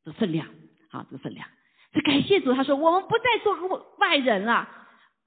[0.05, 0.47] 的分量，
[0.91, 1.49] 啊，这个分量。
[1.93, 4.69] 这感谢主，他说我们不再做个外人了，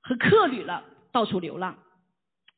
[0.01, 1.77] 和客旅了，到处流浪。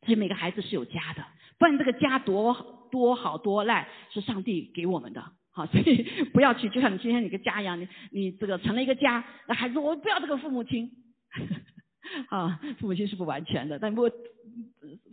[0.06, 1.26] 所以每个孩子是有家的，
[1.58, 5.34] 不然这个家多多好多赖，是上帝给我们的。
[5.60, 10.90] 好，所以 不要去，就像你今天你个家一样，你你这个成了一个家，那孩子我不要这个父母亲，
[12.32, 14.10] 啊，父母亲是不完全的，但不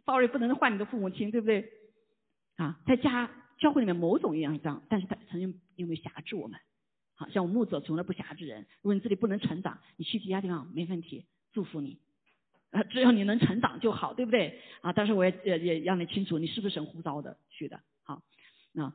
[0.04, 1.68] ，sorry 不能换你的父母亲，对不对？
[2.58, 3.28] 啊，在家
[3.58, 6.60] 教会里面某种意义上，但是他曾经因为辖制我们，
[7.16, 11.98] 好像我牧者从来不辖制人，如果你这里不能成长，你去其他地方没问题，祝福你，
[12.70, 14.60] 啊，只要你能成长就好，对不对？
[14.80, 18.22] 啊，但是我也也也让你清楚，你是不是神呼召的去的，好，
[18.70, 18.92] 那。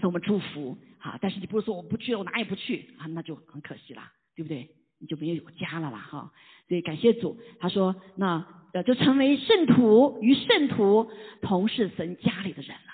[0.00, 1.18] 给我们祝福啊！
[1.20, 4.68] 但是你不是说我不去，我哪也不去啊，那就很可惜啦，对不对？
[4.98, 6.32] 你就没有有家了啦哈。
[6.68, 11.10] 所以感谢主，他说那呃就成为圣徒与圣徒
[11.42, 12.92] 同是神家里的人了，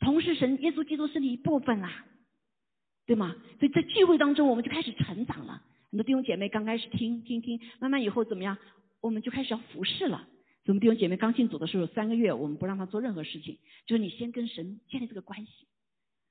[0.00, 2.04] 同是神耶稣基督身体一部分啦，
[3.06, 3.34] 对吗？
[3.58, 5.62] 所以在聚会当中，我们就开始成长了。
[5.90, 8.58] 很多弟兄姐妹刚开始听听听，慢慢以后怎么样？
[9.00, 10.26] 我们就开始要服侍了。
[10.66, 15.66] 我们弟兄姐妹刚信主的时候，三个月我们不让他做任何事情，就是你先跟神建立这个关系，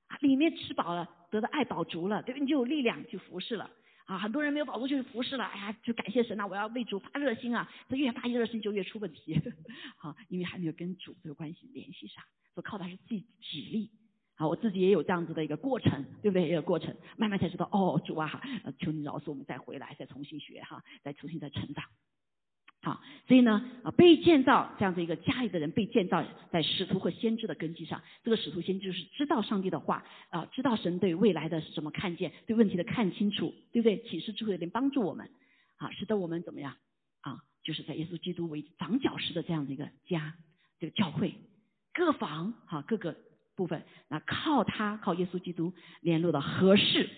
[0.08, 2.42] 啊，里面吃饱了，得到爱饱足了，对不对？
[2.42, 3.70] 你就有力量去服侍了，
[4.06, 9.40] 啊，很多人没有饱足去服侍了，哎呀，就感谢神呐，我要为主发热心啊，这越发热心就越出问题，
[9.96, 12.24] 好，因为还没有跟主这个关系联系上，
[12.54, 13.88] 所靠的是自己指力，
[14.34, 16.48] 好，我自己也有这样子的一个过程，对不对？
[16.48, 18.42] 也有过程，慢慢才知道，哦，主啊，
[18.80, 21.84] 求你饶恕我们再回来，再重新学哈，再重新再成长。
[22.84, 28.02] 好，所以呢，啊，被建造这样的一个家里的人被建造在使徒和先知的根基上。
[28.22, 34.02] 这个使徒先知就是知道上帝的话，啊，知道神对未来的什么看见，对问题的看清楚，对不对？
[34.02, 35.30] 启示智慧能帮助我们，
[35.78, 36.76] 啊，使得我们怎么样？
[37.22, 40.34] 啊，就是在耶稣基督为长角石的这样的一个家，
[40.78, 41.34] 这个教会
[41.94, 43.16] 各房，哈，各个
[43.56, 45.72] 部分，那靠他，靠耶稣基督
[46.02, 47.08] 联络的合适，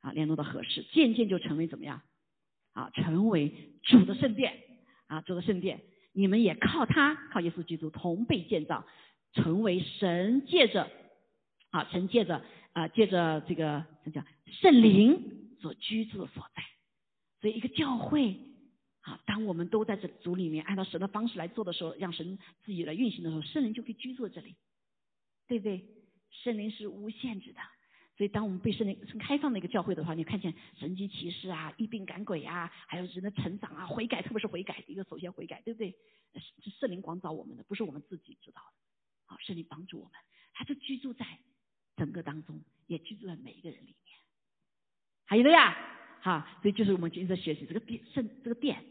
[0.00, 2.02] 啊，联络的合适，渐渐就成为怎么样？
[2.72, 4.56] 啊，成为主的圣殿
[5.08, 5.80] 啊，主的圣殿，
[6.12, 8.86] 你们也靠他，靠耶稣基督同被建造，
[9.32, 10.88] 成为神借着
[11.70, 12.42] 啊，神借着
[12.72, 16.62] 啊，借着这个怎讲圣灵所居住的所在。
[17.40, 18.36] 所以一个教会
[19.00, 24.54] 啊，当我们都在这组里面，按照神的方式来做的时候，让神自己来运行的时候，圣灵就可以居住这里，
[25.46, 25.84] 对不对？
[26.30, 27.60] 圣灵是无限制的。
[28.18, 35.96] 所以，当我们被圣灵开放的一个教会的话，你看见神迹奇事啊、疫病赶鬼啊，还有人的成长啊、悔改，特别是悔改，一个首先悔改，对不对？
[36.34, 38.82] 是圣灵光照我们的，不是我们自己知道的。
[39.26, 40.12] 好，圣灵帮助我们，
[40.52, 41.24] 他就居住在
[41.96, 44.18] 整个当中，也居住在每一个人里面。
[45.24, 45.76] 还有的呀，
[46.20, 48.84] 哈，所以就是我们今天在学习这个殿，圣这个殿，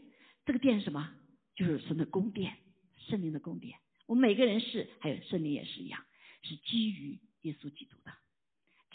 [0.46, 1.12] 这个殿是什么？
[1.54, 2.56] 就是神的宫殿，
[2.96, 3.78] 圣灵的宫殿。
[4.06, 6.02] 我们每个人是，还有圣灵也是一样，
[6.40, 8.12] 是基于耶稣基督的。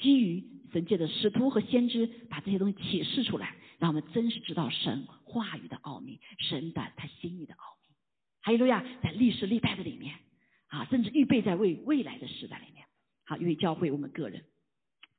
[0.03, 0.43] 基于
[0.73, 7.95] 神界的使徒和先知把这些东西启示出来，让我们真实知道神话语的奥秘，神的他心意的奥秘。
[8.41, 10.15] 还有路亚，在历史历代的里面
[10.67, 12.85] 啊，甚至预备在未未来的时代里面，
[13.23, 14.43] 好，因为教会我们个人，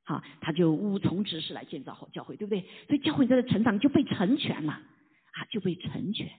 [0.03, 2.61] 好，他就无从指示来建造好教会，对不对？
[2.87, 6.29] 所以教会在这成长就被成全了啊，就被成全。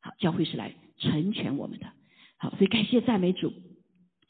[0.00, 1.92] 好，教会是来成全我们的。
[2.38, 3.52] 好，所以感谢赞美主。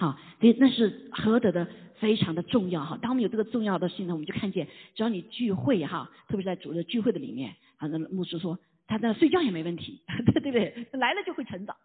[0.01, 1.69] 好，所以那是何德的。
[2.01, 10.01] 非常的重要哈，当我们有这个重要的事情呢，我们就看见，只要你聚会哈，特别是在主日聚会的里面，啊，那牧师说他在睡觉也没问题，
[10.33, 10.89] 对不对？
[10.93, 11.77] 来了就会成长，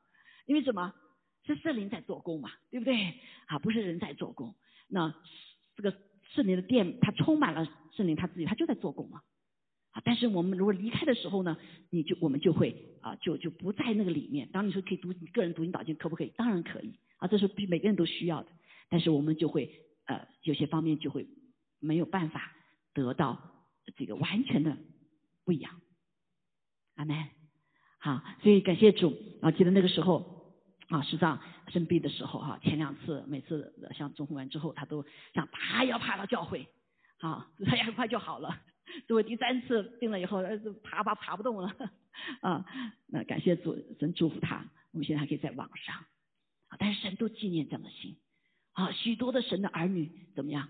[0.45, 0.93] 因为什么？
[1.45, 2.95] 是圣灵在做工嘛，对不对？
[3.47, 4.55] 啊，不是人在做工。
[4.87, 5.13] 那
[5.75, 5.93] 这个
[6.33, 9.21] 圣灵的殿，它充满了圣灵，他自己他就在做工嘛。
[9.91, 11.57] 啊，但是我们如果离开的时候呢，
[11.89, 14.47] 你就我们就会啊，就就不在那个里面。
[14.53, 16.31] 当你说可以读你个人读经导经，可不可以？
[16.37, 18.49] 当然可以啊，这是比每个人都需要的。
[18.89, 19.81] 但是我们就会。
[20.07, 21.27] 呃，有些方面就会
[21.79, 22.51] 没有办法
[22.93, 23.41] 得到
[23.95, 24.77] 这个完全的
[25.43, 25.81] 不一样，
[26.93, 27.25] 阿门。
[27.97, 29.17] 好，所以感谢主。
[29.41, 30.53] 啊，记得那个时候
[30.89, 35.03] 啊，师长生病的时候哈，前两次每次像中风完之后，他都
[35.33, 36.67] 想爬要爬到教会，
[37.17, 38.61] 好，他也很快就好了。
[39.07, 40.43] 作为第三次病了以后，
[40.83, 41.75] 爬爬爬不动了
[42.41, 42.63] 啊。
[43.07, 46.05] 那感谢主，神祝福他，我们现在还可以在网上，
[46.77, 48.17] 但是神都纪念这样的心。
[48.73, 50.69] 啊，许多的神的儿女怎么样？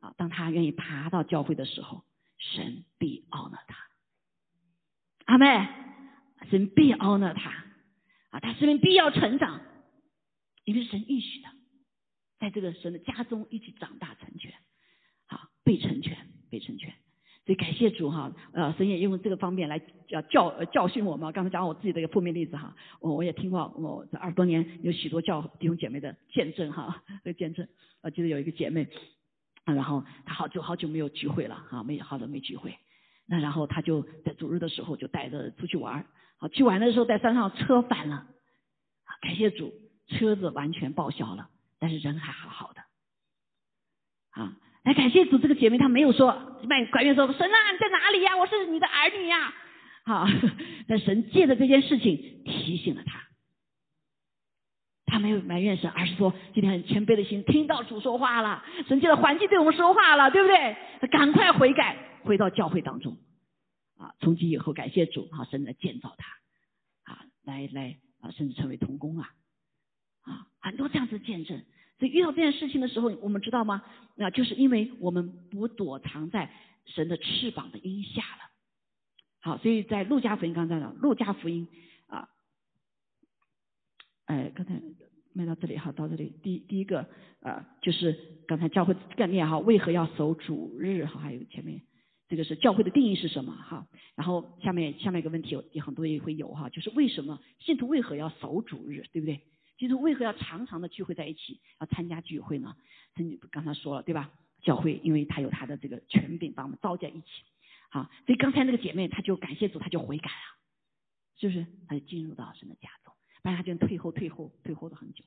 [0.00, 2.04] 啊，当他愿意爬到教会的时候，
[2.38, 3.76] 神必奥纳他。
[5.26, 5.68] 阿妹，
[6.50, 7.50] 神必奥纳他。
[8.30, 9.60] 啊，他生命必要成长，
[10.64, 11.48] 因为神预许的，
[12.38, 14.54] 在这个神的家中一起长大成全。
[15.26, 16.94] 好，被成全，被成全。
[17.46, 19.78] 所以感谢主哈，呃，神也用这个方面来
[20.08, 21.32] 教教教训我们。
[21.32, 27.68] 刚才讲我自己的一个负面例子哈，我我也听过，我这二十多年有许多教弟兄姐妹的见证哈，的 见证。
[28.02, 28.88] 我记得有一个姐妹，
[29.64, 32.76] 然后她好久好久没有聚会了哈，没好久没聚会，
[33.26, 36.04] 那然后她就在主日的时候就带着出去玩
[36.38, 38.26] 好去玩的时候在山上车翻了，
[39.22, 39.72] 感谢主，
[40.08, 42.80] 车子完全报销了，但是人还好好的，
[44.30, 44.56] 啊。
[44.86, 48.36] 来感谢主，这个姐妹她没有说卖管乐说神啊你在哪里呀？
[48.36, 49.52] 我是你的儿女呀。
[50.04, 50.24] 好，
[50.86, 53.20] 那神借着这件事情提醒了她，
[55.06, 61.08] 她没有埋怨神，而是说今天很谦卑的心听到主说话了，神借着环境对我们说话了，对不对？
[61.08, 63.16] 赶快悔改，回到教会当中
[63.98, 64.14] 啊！
[64.20, 69.30] 从今以后感谢主啊，神来建造他啊，来来啊，甚至成为童工啊
[70.22, 71.60] 啊，很多这样子见证。
[71.98, 73.82] 所以遇到这件事情的时候，我们知道吗？
[74.16, 76.50] 那就是因为我们不躲藏在
[76.84, 78.50] 神的翅膀的荫下了。
[79.40, 81.68] 好，所以在路加福音刚才讲，路加福音
[82.08, 82.28] 啊，
[84.26, 84.82] 哎，刚才
[85.32, 87.08] 卖到这里哈，到这里第第一个
[87.40, 88.12] 啊，就是
[88.46, 91.20] 刚才教会概念哈，为何要守主日哈？
[91.20, 91.80] 还有前面
[92.28, 93.86] 这个是教会的定义是什么哈？
[94.16, 99.40] 然后下面下面一个问题有很多也会有哈，就是为什么信徒为何要守主日，对不对？
[99.76, 102.76] 基督为何要常常的聚会在一起，要参加聚会呢？
[103.14, 104.30] 你刚才说了对吧？
[104.62, 107.26] 教会因为他有他的这个权柄，把我们召在一起。
[107.88, 110.58] 好，所以刚才那个姐妹，她就感谢主，她就悔改了，
[111.38, 111.64] 是不是？
[111.86, 115.24] 她就进入到神的家中，不然她就退后、退后、退后了很久。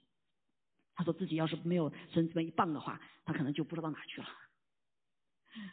[0.93, 4.27] 她说自己要是没有神这么一棒的话，她可能就不知道哪去了。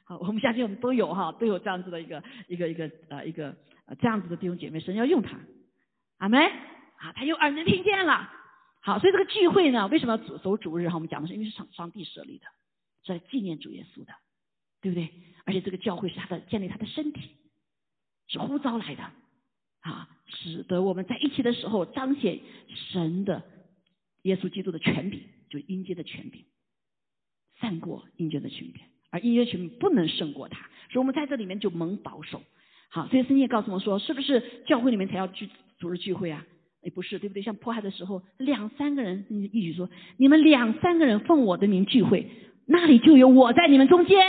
[0.05, 3.57] 好，我们相信我们都有哈，都有这样子的一个一个一个呃一个
[3.87, 5.39] 呃这样子的弟兄姐妹，神要用他，
[6.19, 6.41] 阿门。
[6.99, 8.33] 啊，他有耳能听见了。
[8.87, 10.95] 好，所以这个聚会呢，为什么要主守主日哈？
[10.95, 12.47] 我们讲的是因为是上上帝设立的，
[13.03, 14.15] 是来纪念主耶稣的，
[14.81, 15.11] 对不对？
[15.45, 17.31] 而且这个教会是他的建立他的身体，
[18.29, 19.03] 是呼召来的，
[19.81, 22.39] 啊，使得我们在一起的时候彰显
[22.93, 23.43] 神的
[24.23, 25.21] 耶稣基督的权柄，
[25.51, 26.45] 就是阴间的权柄，
[27.59, 28.81] 胜过阴间的权柄，
[29.11, 30.61] 而阴间权柄不能胜过他，
[30.91, 32.41] 所以我们在这里面就蒙保守，
[32.89, 36.47] 好，所以圣经告诉我说，是不是教会里面才要聚组织聚会啊？
[36.87, 37.43] 也不是，对不对？
[37.43, 42.31] 像迫害的时候，两三个人，你一起说，你们两三个人奉我的名聚会，
[42.65, 44.25] 那里就有我在你们中间，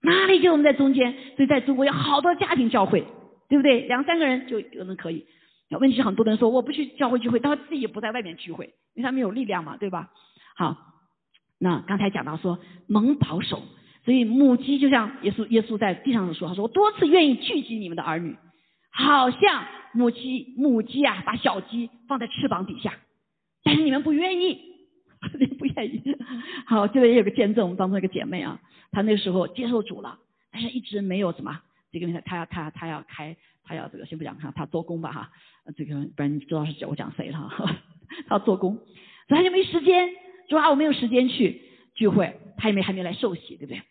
[0.00, 1.12] 哪里就我们在中间。
[1.34, 3.04] 所以在中国有好多家庭教会，
[3.48, 3.80] 对不对？
[3.88, 5.26] 两三个人就有人可以。
[5.80, 10.12] 问题是很多人说我不去教会聚会，他自己也不在外面聚会，因为他没有力量嘛，对吧？
[10.56, 10.76] 好，
[11.58, 13.60] 那刚才讲到说蒙保守，
[14.04, 18.36] 所以母鸡就像耶稣耶稣在地上的说，他说我多次愿意聚集你们的儿女，
[18.90, 22.98] 好像母鸡母鸡啊把小鸡放在翅膀底下，
[23.62, 24.60] 但是你们不愿意，
[25.38, 26.16] 你不愿意。
[26.66, 28.60] 好，这里也有个见证，我们当中一个姐妹啊，
[28.90, 30.18] 她那时候接受主了，
[30.50, 31.60] 但是一直没有什么
[31.92, 33.36] 这个她要她她要开。
[33.70, 35.30] 她要这个先不讲哈，她做工吧哈，
[35.76, 37.76] 这个不然你知道是我讲谁了哈。
[38.26, 38.86] 他做工，所
[39.28, 40.08] 以她就没时间，
[40.48, 41.60] 主要我没有时间去
[41.94, 43.82] 聚会，她也没还没来受洗，对不对？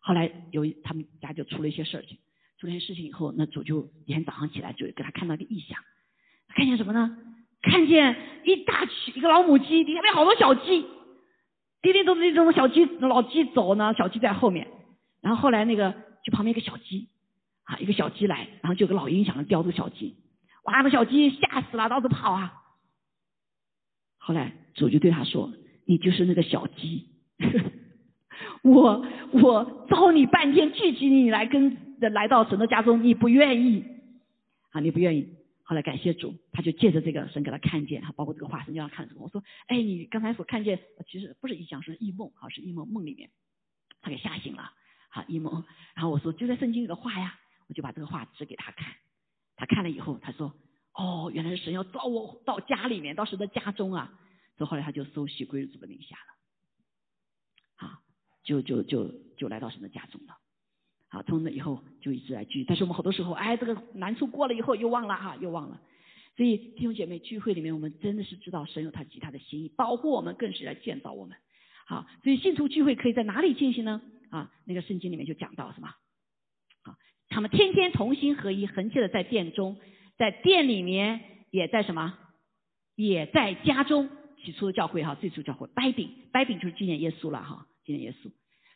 [0.00, 2.16] 后来有他们家就出了一些事情，
[2.58, 5.78] 出了一些事情以后，那主就一天早上起来就给他看到个异象，
[6.54, 7.16] 看见什么呢？
[7.62, 10.86] 看见一大群一个老母鸡，底下面好多小鸡，
[11.82, 14.68] 天天都是那种小鸡老鸡走呢，小鸡在后面，
[15.20, 15.94] 然后后来那个
[16.24, 17.08] 就旁边一个小鸡。
[17.68, 20.16] 啊，一个小鸡来，然后就有个老鹰想着叼这个小鸡，
[20.64, 22.54] 哇，那小鸡吓死了，到处跑啊。
[24.16, 25.52] 后来主就对他说
[25.84, 27.10] ：“你就是那个小鸡，
[28.64, 33.84] 我我招你半天，聚集你来跟来到神的家中，你不愿意
[34.70, 35.34] 啊，你不愿意。
[35.62, 39.22] 后来感谢主，他就借着这个神给他看见，哈，包括这个话神叫他看什么。
[39.22, 43.30] 我说，哎，你刚才所看见，其实不是异象，是异梦，啊，是异梦，梦里面
[44.00, 44.72] 他给吓醒了，
[45.10, 45.64] 好异梦。
[45.94, 47.38] 然后我说，就在圣经里的话呀。”
[47.68, 48.94] 我就把这个话指给他看，
[49.54, 50.54] 他看了以后，他说
[50.96, 54.18] ：“哦，原来是神要招我到家里面，到神的家中啊。”
[54.56, 58.00] 所以后来他就收许归入主的名下了，啊，
[58.42, 60.38] 就就就就来到神的家中了。
[61.08, 62.64] 好，从那以后就一直来聚。
[62.64, 65.80] 但是我们好多时候，哎，这个难处过了以后又忘了哈，又忘了。
[66.36, 71.36] 所以弟兄姐妹聚会里面，我们真的是知道神有他其他的心意，保护我们，更是来建造我们。
[71.86, 74.02] 好，所以信徒聚会可以在哪里进行呢？
[74.30, 75.94] 啊，那个圣经里面就讲到什么？
[77.30, 79.76] 他们天天同心合一，恒切的在殿中，
[80.16, 82.18] 在殿里面，也在什么？
[82.94, 84.08] 也在家中。
[84.44, 88.30] 起初的教会哈，最初教会掰饼，掰饼就是纪念耶稣了哈，纪念耶稣，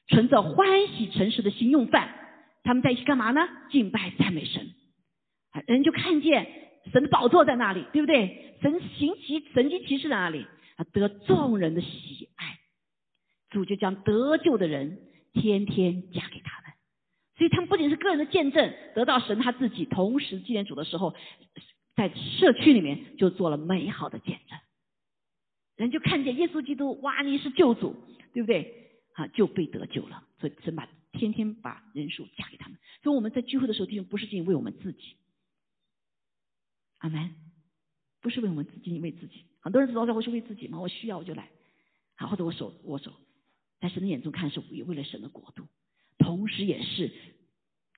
[0.09, 2.22] 存着欢喜诚实的心用饭。
[2.63, 3.49] 他们在一起干嘛呢？
[3.71, 4.71] 敬拜赞美神。
[5.67, 6.47] 人就看见
[6.93, 8.57] 神的宝座在那里，对不对？
[8.63, 10.47] 神行奇神迹奇事在那里，
[10.77, 12.59] 啊，得众人的喜爱。
[13.51, 14.99] 主就将得救的人
[15.33, 16.73] 天天加给他们。
[17.37, 21.15] 所以他们不仅是个人的见证，得到神他自己，同时纪念主的时候，
[21.97, 24.59] 在社区里面就做了美好的见证，
[25.77, 27.95] 人就看见耶稣基督，哇，你是救主，
[28.33, 28.93] 对不对？
[29.15, 30.23] 啊，就被得救了。
[30.41, 32.79] 所以神把天天把人数加给他们。
[33.03, 35.17] 所以我们在聚会的时候，弟兄不是仅仅为我们自己，
[36.99, 37.35] 阿门，
[38.21, 39.47] 不是为我们自己，为自己。
[39.61, 41.51] 很多人知道我是为自己嘛，我需要我就来，
[42.17, 43.13] 好或者我手握手，
[43.81, 45.67] 在神的眼中看是为为了神的国度。
[46.19, 47.13] 同时也是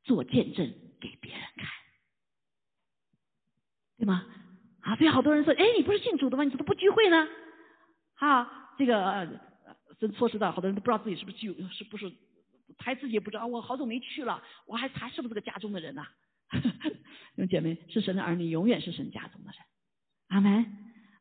[0.04, 1.68] 做见证给别人看，
[3.98, 4.26] 对吗？
[4.80, 6.44] 啊，所以好多人说，哎，你不是信主的吗？
[6.44, 7.28] 你怎么不聚会呢？
[8.14, 9.40] 哈，这个
[9.98, 12.10] 真说实在，好多人都不知道自己是不是聚，是不是
[12.78, 13.46] 他自己不知道。
[13.46, 16.06] 我好久没去了，我还他是不是个家中的人呢？
[17.36, 19.58] 兄姐妹，是神的儿女，永远是神家中的人。
[20.28, 20.66] 阿门。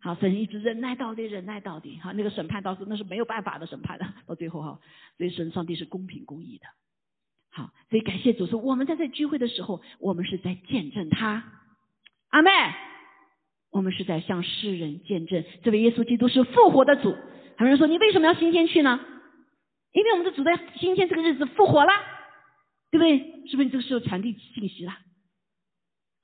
[0.01, 1.97] 好，神一直忍耐到底，忍耐到底。
[1.97, 4.79] 哈，那个审判到时那是没有办法的审判的，到最后哈，
[5.17, 6.67] 所以神上帝是公平公义的。
[7.49, 11.43] 好，所以感谢主说，我们在这聚会的时候，我们是在见证他，
[12.29, 12.51] 阿妹，
[13.71, 17.13] 我们是在向世人见证这位耶稣基督是复活的主。
[17.55, 18.99] 很多人说，你为什么要新天去呢？
[19.93, 21.91] 因为我们的主在今天这个日子复活了，
[22.91, 23.47] 对不对？
[23.47, 24.93] 是不是你这个时候传递信息了？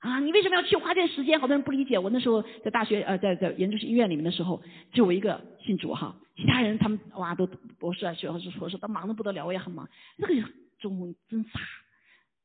[0.00, 1.40] 啊，你为什么要去花这个时间？
[1.40, 1.98] 好多人不理解。
[1.98, 4.62] 我那时候在大学，呃，在在研究生医院里面的时候，
[4.92, 7.46] 就我一个信主哈，其他人他们哇都
[7.78, 9.88] 博士啊、学士、硕士都忙得不得了，我也很忙。
[10.18, 10.34] 这个。
[10.80, 11.60] 中午真傻，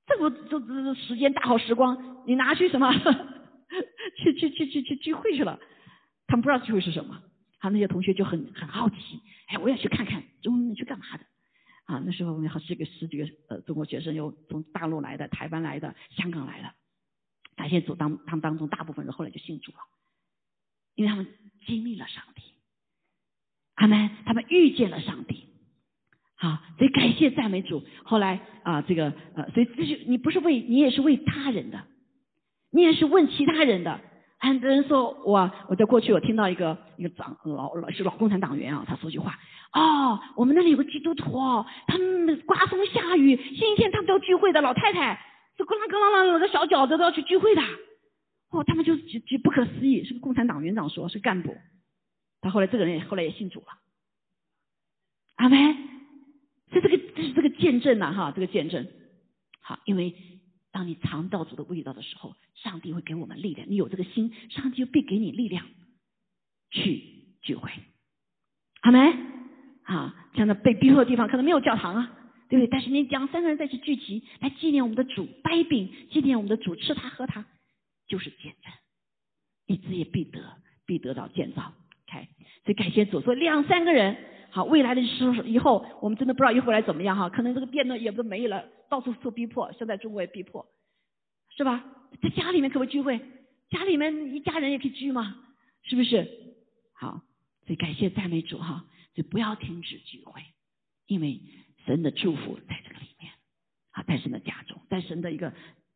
[0.07, 2.91] 这个这这这时间大好时光，你拿去什么？
[4.21, 5.57] 去去去去去聚会去了，
[6.27, 7.17] 他们不知道聚会是什么。
[7.57, 11.25] 好，那些同学就很很好奇，哎，我也去看看，中你去干嘛的？
[11.85, 16.73] 啊，那时候我们好几个十几个呃中国学生，有从大陆来的、台湾来的、香港来的，
[17.55, 19.77] 感谢主当他们当中大部分人后来就信主了，
[20.95, 21.27] 因为他们
[21.65, 22.41] 经历了上帝，
[23.75, 25.45] 他们他们遇见了上帝。
[26.37, 27.83] 好，所以感谢赞美主。
[28.03, 31.87] 后来啊，这个呃，所以这就你不是为你也是为他人的，
[32.71, 34.01] 你也是问其他人的。
[34.45, 39.39] 很多人说我我在过去我听到一个一个长老老是老共产党员啊，他说句话。
[39.73, 45.19] 哦，我们那里有个基督徒哦，他们刮风下雨星期天他们都要聚会的，老太太
[45.57, 47.61] 这咣啷咣啷啷那个小饺子都要去聚会的，
[48.51, 51.57] 哦，他们就就就不可思议，是个共产党员长说，是干部，
[52.41, 53.67] 他后来这个人也后来也信主了，
[55.35, 55.75] 阿门，
[56.71, 58.87] 是这个这是这个见证呐哈，这个见证。
[59.61, 60.15] 好，因为。
[60.75, 63.65] 当你尝到主的味道的时候，上帝会给我们力量。
[63.69, 65.65] 你有这个心，上帝就必给你力量
[66.69, 67.01] 去
[67.41, 67.71] 聚会。
[68.81, 68.99] 好没？
[69.83, 72.11] 啊，像那被逼迫的地方可能没有教堂啊，
[72.49, 72.67] 对不对？
[72.69, 77.45] 但是你两三个人在一起聚集，来纪念我们的主，掰饼纪念我们的主，吃它喝它，
[78.09, 78.73] 就是见证。
[79.67, 81.73] 你自也必得，必得到建造。
[82.09, 82.27] OK，
[82.65, 84.17] 所以感谢主，所以两三个人。
[84.55, 90.65] 好，未来的时候以后，我们真的不知道以后来怎么样哈，可能这个店呢也不没了，到处受逼迫，现在中国也逼迫，
[91.57, 91.83] 是吧？
[92.23, 93.19] 在家里面可不可以聚会？
[93.69, 95.35] 家里面一家人也可以聚吗？
[95.83, 96.55] 是不是？
[96.93, 97.21] 好，
[97.67, 100.41] 所以感谢赞美主哈，所以不要停止聚会，
[101.07, 101.41] 因为
[101.85, 103.33] 神的祝福在这个里面，
[103.91, 105.51] 啊，在神的家中，在神的一个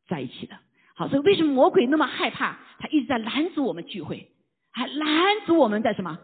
[0.10, 0.60] 在一起的。
[0.96, 2.60] 好，所以为什么魔鬼那么害怕？
[2.78, 4.30] 他一直在拦阻我们聚会，
[4.70, 6.20] 还拦阻我们在什么？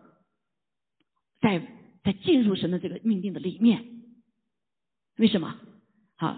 [1.40, 1.66] 在。
[2.06, 3.84] 在进入神的这个命定的里面，
[5.18, 5.56] 为什么？
[6.16, 6.38] 好，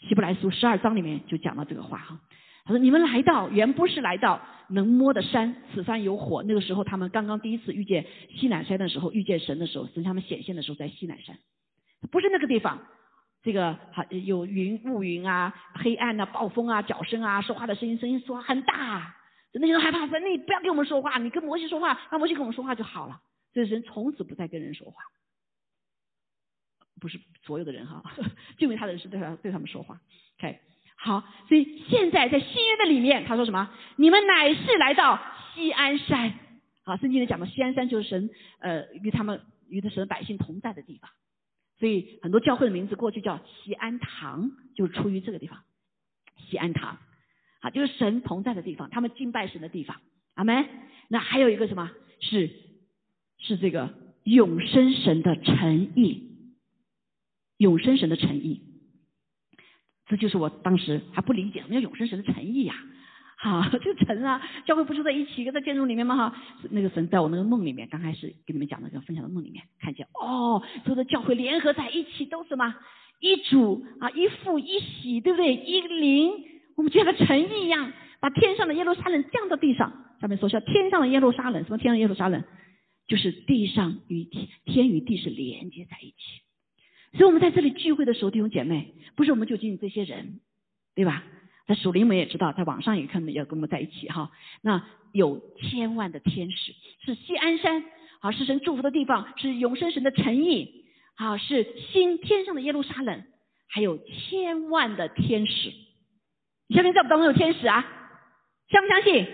[0.00, 2.20] 希伯来书十二章里面就讲到这个话哈。
[2.64, 4.40] 他说：“你们来到原不是来到
[4.70, 6.42] 能摸的山，此山有火。
[6.42, 11.36] 那个时候他们刚刚第一次遇见西南山的时候，遇见神的时候，神他们显现的时候在西南山，
[12.10, 12.80] 不是那个地方。
[13.42, 19.14] 这个好有云雾云啊，黑暗啊，暴风啊，脚声啊，说话的声音声音说很大，
[19.52, 23.20] 那些人害怕神，你不要跟我们说话，你跟摩西说话，让摩西跟我们说话就好了。”
[23.54, 25.02] 这人从此不再跟人说话，
[27.00, 28.02] 不是所有的人哈，
[28.58, 30.00] 敬畏他的人是对他对他们说话。
[30.38, 30.58] OK，
[30.96, 33.70] 好，所以现在在新约的里面，他说什么？
[33.96, 35.20] 你们乃是来到
[35.54, 36.34] 西安山。
[36.82, 38.28] 好，圣经里讲的西安山就是神
[38.58, 41.10] 呃与他们与他神百姓同在的地方。
[41.78, 45.62] 所以很多教会的名字过去叫西安堂，就是出于这个地方。
[46.36, 46.98] 西安堂，
[47.60, 50.00] 好，就是神同在的地方，他们敬拜神的地方。
[50.34, 50.66] 阿门。
[51.08, 51.90] 那还有一个什么？
[52.20, 52.50] 是。
[53.46, 53.90] 是这个
[54.24, 56.30] 永生神的诚意，
[57.58, 58.62] 永生神的诚意，
[60.08, 62.74] 这就是我当时还不理解什么叫永生神的诚意呀？
[63.36, 66.16] 好，就 诚啊，教会不是在一起一个，在建筑里面吗？
[66.16, 66.36] 哈，
[66.70, 72.74] 那个神在我那个梦里面，刚开始给你们讲那个分享的梦里面，看见哦，所有的教会联合在一起，都什么
[73.20, 75.54] 一主啊，一父一喜，对不对？
[75.54, 76.32] 一灵，
[76.76, 79.92] 我们就像诚意一样，把天上的耶路撒冷降到地上。
[80.20, 82.42] 上面说叫天上的耶路撒冷，什么天上的耶路撒冷？
[83.06, 86.16] 就是地上与天天与地是连接在一起，
[87.12, 90.40] 所以我们在这里聚会的时候，弟兄姐妹，不是我们就仅仅这些人，
[90.94, 91.24] 对吧？
[91.66, 94.30] 在属灵们也知道，在网上也看到要跟我们在一起哈。
[94.62, 96.74] 那有千万的天使，
[97.04, 97.84] 是西安山，
[98.20, 100.84] 啊，是神祝福的地方，是永生神的诚意，
[101.16, 103.24] 啊，是新天上的耶路撒冷，
[103.68, 105.72] 还有千万的天使。
[106.66, 107.84] 你相信在我们当中有天使啊？
[108.68, 109.26] 相不相信？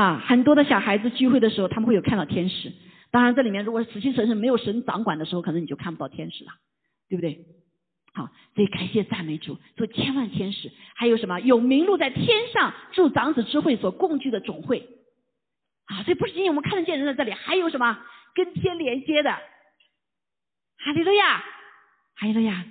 [0.00, 2.72] 啊，很多的小孩子聚会的时候，他们会有看到天使。
[3.10, 6.52] 当然，这里面如果死气沉沉、没有神掌管的时候，可能你就看不到天使了，
[7.10, 7.44] 对不对？
[8.14, 14.88] 好，所以感谢赞美主，做千万天使，还有什么有名录在天上祝长子之会所共聚的总会。
[15.84, 17.98] 啊，所以不是仅仅我们看得见人在这里，还有什么
[18.34, 19.30] 跟天连接的？
[19.30, 21.44] 哈利路亚，
[22.16, 22.64] 哈利路亚。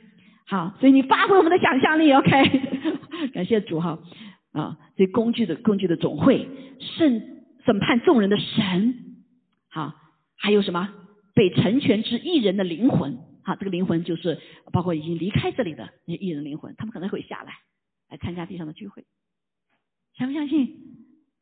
[0.47, 2.31] 好，所以你发挥我们的想象力，OK？
[3.35, 3.99] 感谢主哈。
[4.59, 6.45] 啊，这工具的工具的总会，
[6.79, 8.93] 审审判众人的神，
[9.69, 9.93] 好，
[10.35, 10.89] 还有什么
[11.33, 14.37] 被成全之一人的灵魂，好，这个灵魂就是
[14.73, 17.53] 包括已经离开这里的那些艺人灵魂，他们可能会下来
[18.09, 19.05] 来参加地上的聚会，
[20.17, 20.75] 相不相信？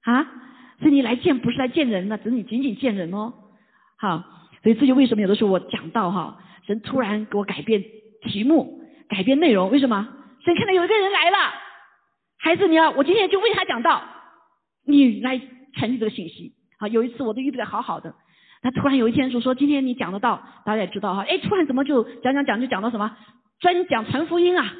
[0.03, 0.23] 啊，
[0.79, 3.33] 所以你来见不是来见人的，只是你仅仅见人哦，
[3.97, 4.23] 好，
[4.61, 6.37] 所以这就为什么有的时候我讲到哈，
[6.67, 7.83] 神突然给我改变
[8.21, 10.07] 题目，改变内容，为什么？
[10.43, 11.37] 神看到有一个人来了。
[12.37, 14.03] 孩子，你要我今天就为他讲道，
[14.85, 15.39] 你来
[15.73, 16.55] 传递这个信息。
[16.77, 18.13] 啊，有一次我都预备的好好的，
[18.61, 23.17] 他突然有一天就说：“今天你讲的道，大家也知道哈，哎，突然怎么就讲讲讲就讲到什么
[23.59, 24.71] 专讲传福音啊？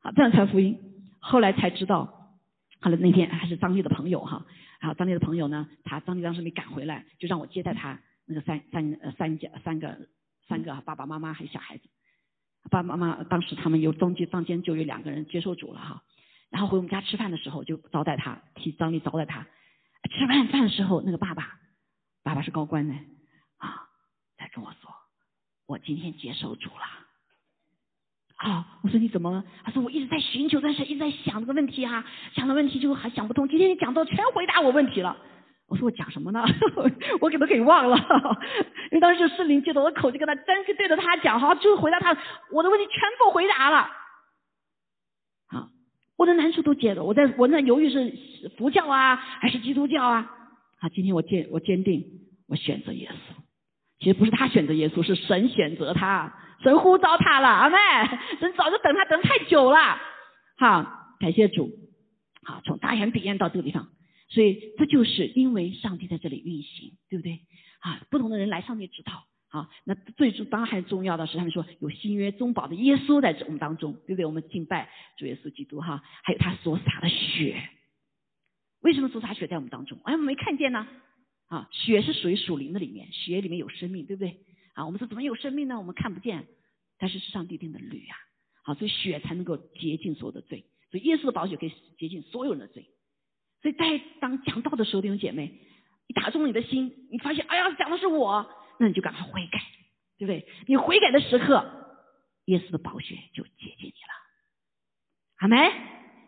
[0.00, 0.78] 好，这样传福音。
[1.18, 2.30] 后来才知道，
[2.80, 4.46] 后来那天还是张丽的朋友哈，
[4.78, 10.06] 然后张丽的朋友呢，他张丽当时没赶回来，就让我接待他那个三三呃三家三个
[10.48, 11.88] 三个爸爸妈妈还有小孩子，
[12.70, 16.04] 爸爸妈妈当时他们有中间中间就有两个人接受主了哈。
[16.56, 19.44] 然后回我们家吃饭的时候，就招待他，替张丽招待他。
[20.08, 21.58] 吃完饭的时候，那个爸爸，
[22.22, 22.94] 爸爸是高官呢，
[23.58, 23.84] 啊，
[24.38, 24.90] 在跟我说，
[25.66, 26.80] 我今天接受主了。
[28.36, 29.44] 好，我说你怎么了？
[29.64, 32.02] 他说我一直在寻求，但是一直在想这个问题啊，
[32.34, 33.46] 想的问题就还想不通。
[33.46, 35.14] 今天你讲到全回答我问题了。
[35.68, 36.42] 我说我讲什么呢？
[37.20, 37.98] 我给都给忘了，
[38.90, 42.16] 因为当时就圣灵借着我的口就跟他真是对着他讲，好，就回答他
[42.50, 43.90] 我的问题全部回答了。
[46.16, 50.30] 我的难处都解了，我在我在犹豫是佛教啊还是基督教啊？
[50.78, 52.04] 好，今天我坚我坚定，
[52.48, 53.34] 我选择耶稣。
[53.98, 57.76] 其实不是他选择耶稣，是神选择他，神呼召他了，阿妹，
[58.40, 59.98] 神早就等他等太久了。
[60.58, 61.70] 好，感谢主。
[62.42, 63.88] 好，从大洋彼岸到这个地方。
[64.28, 67.40] 所以这就是因为上帝在这里运行，对不对？
[67.80, 69.24] 啊，不同的人来，上帝指导。
[69.48, 74.26] 好，那最终当然还重要的是，他们说有新约中保的耶稣在我们当中，对不对？
[74.26, 77.62] 我们敬拜主耶稣基督哈，还有他所洒的血。
[78.80, 79.98] 为什么所洒血在我们当中？
[80.04, 80.86] 哎，我们没看见呢。
[81.48, 84.40] 啊，血是属于属灵的里面，血里面有生命，对不对？
[84.74, 85.78] 啊，我们说怎么有生命呢？
[85.78, 86.46] 我们看不见，
[86.98, 88.16] 但是是上帝定的律啊。
[88.64, 92.90] 好，所以血才能够洁净所有的罪，所以耶稣的宝血可以洁净所有人的罪。
[93.62, 95.52] 所以在当讲道的时候，弟兄姐妹，
[96.08, 98.44] 你打中你的心，你发现，哎呀，讲的是我，
[98.78, 99.60] 那你就赶快悔改，
[100.18, 100.46] 对不对？
[100.66, 101.64] 你悔改的时刻，
[102.46, 104.14] 耶稣的宝血就接近你了，
[105.38, 105.56] 好没？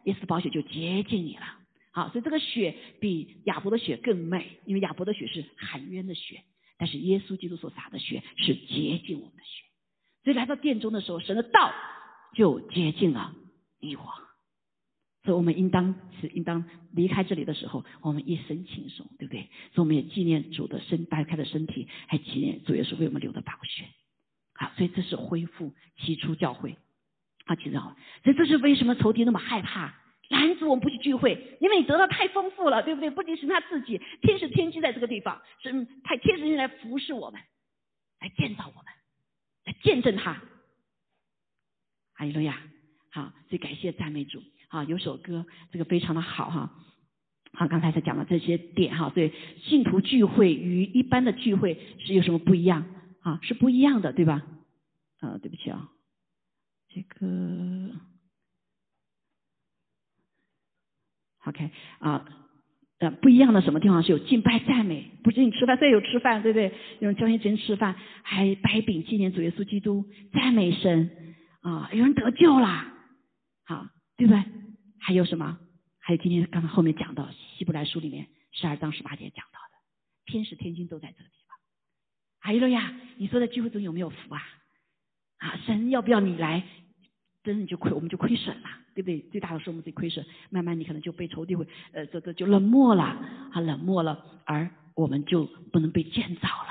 [0.04, 1.44] 耶稣的宝血就接近你了。
[1.92, 6.42] 好，所以这个血比亚伯的血更美，因为亚伯的血是含冤的血，
[6.78, 9.64] 但是耶稣基督所洒的血是接近我们的血。
[10.24, 11.72] 所以来到殿中的时候，神的道
[12.34, 13.34] 就接近了
[13.80, 14.27] 你我。
[15.24, 19.42] 所以我们应当是应当离开这里的时候，我们一身轻松，对不对？
[19.72, 23.84] 所以我们也纪念主的身掰开的身体，还纪念主耶稣为我们流的宝血。
[24.54, 26.76] 好，所以这是恢复起初教会。
[27.44, 27.80] 啊，记得
[28.22, 29.94] 所以这是为什么仇敌那么害怕
[30.28, 31.56] 拦阻我们不去聚会？
[31.60, 33.10] 因为你得到太丰富了，对不对？
[33.10, 35.72] 不仅是他自己，天使天机在这个地方，是
[36.04, 37.40] 派天使来服侍我们，
[38.20, 38.92] 来建造我们，
[39.64, 40.42] 来见证他。
[42.16, 42.60] 阿利路亚！
[43.10, 44.42] 好，所以感谢赞美主。
[44.68, 46.72] 啊，有首歌，这个非常的好哈。
[47.52, 52.84] 好，刚才才讲了这些点哈，对，信徒聚会与一般的聚会是有什么不一样？
[53.20, 54.42] 啊，是不一样的，对吧？
[55.20, 55.88] 啊，对不起啊，
[56.90, 57.90] 这个
[61.46, 62.26] ，OK，啊，
[62.98, 66.74] 呃，不一样的什么地方是有敬拜赞美，不仅仅吃饭，虽然有吃饭，对不对？
[67.00, 70.04] 用交心真吃饭，还摆饼纪念主耶稣基督，
[70.34, 71.10] 赞美神
[71.62, 72.92] 啊，有人得救啦，
[73.64, 73.86] 好。
[74.18, 74.42] 对不对？
[75.00, 75.58] 还有什么？
[75.98, 79.76] 还有今天刚刚后面讲到希伯来书里面十二章十八节讲到的，
[80.26, 81.56] 天使天君都在这个地方。
[82.40, 84.42] 还有了呀，你说在聚会中有没有福啊？
[85.38, 86.62] 啊，神要不要你来？
[87.44, 89.20] 真的就亏，我们就亏损了，对不对？
[89.30, 93.04] 最大的是我们自己亏损，慢慢你可能就被仇敌会呃这这就冷漠了，
[93.52, 96.68] 啊冷漠了，而我们就不能被建造了。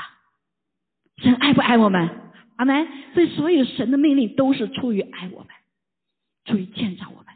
[1.18, 2.32] 神爱不爱我们？
[2.58, 2.88] 阿门。
[3.14, 5.48] 所以所有神的命令都是出于爱我们，
[6.46, 7.34] 出于建造我们。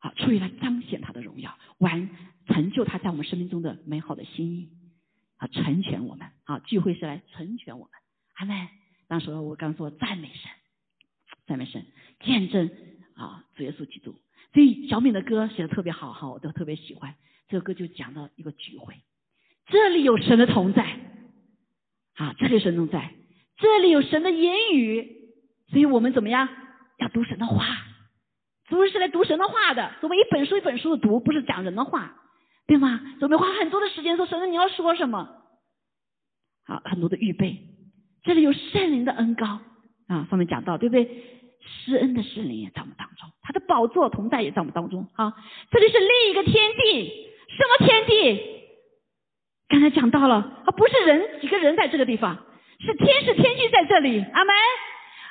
[0.00, 2.10] 好，出于来彰显他的荣耀，完
[2.46, 4.70] 成就他在我们生命中的美好的心意，
[5.36, 6.26] 啊，成全我们。
[6.44, 7.92] 啊，聚会是来成全我们。
[8.34, 8.68] 阿门。
[9.08, 10.50] 当时我刚说赞美神，
[11.46, 11.84] 赞美神，
[12.20, 12.70] 见证
[13.14, 14.14] 啊，主耶稣基督。
[14.54, 17.14] 所以小敏的歌写的特别好，哈，我都特别喜欢。
[17.48, 18.94] 这个歌就讲到一个聚会，
[19.66, 20.98] 这里有神的同在，
[22.14, 23.12] 啊，这里神同在，
[23.58, 25.34] 这里有神的言语，
[25.68, 26.48] 所以我们怎么样？
[26.98, 27.66] 要读神的话。
[28.70, 32.14] 读是来读神的话的，我们一本书一本书的读，不是讲人的话，
[32.66, 33.00] 对吗？
[33.20, 35.28] 我们花很多的时间说神，你要说什么？
[36.66, 37.58] 好，很多的预备。
[38.22, 39.60] 这里有圣灵的恩高
[40.08, 41.24] 啊，上面讲到，对不对？
[41.60, 45.34] 施恩的圣灵也在我们当中，他的宝座同在也在我们当中啊。
[45.70, 48.40] 这里是另一个天地，什么天地？
[49.68, 52.46] 刚才讲到了啊，不是人几个人在这个地方，
[52.78, 54.54] 是天使天君在这里，阿门。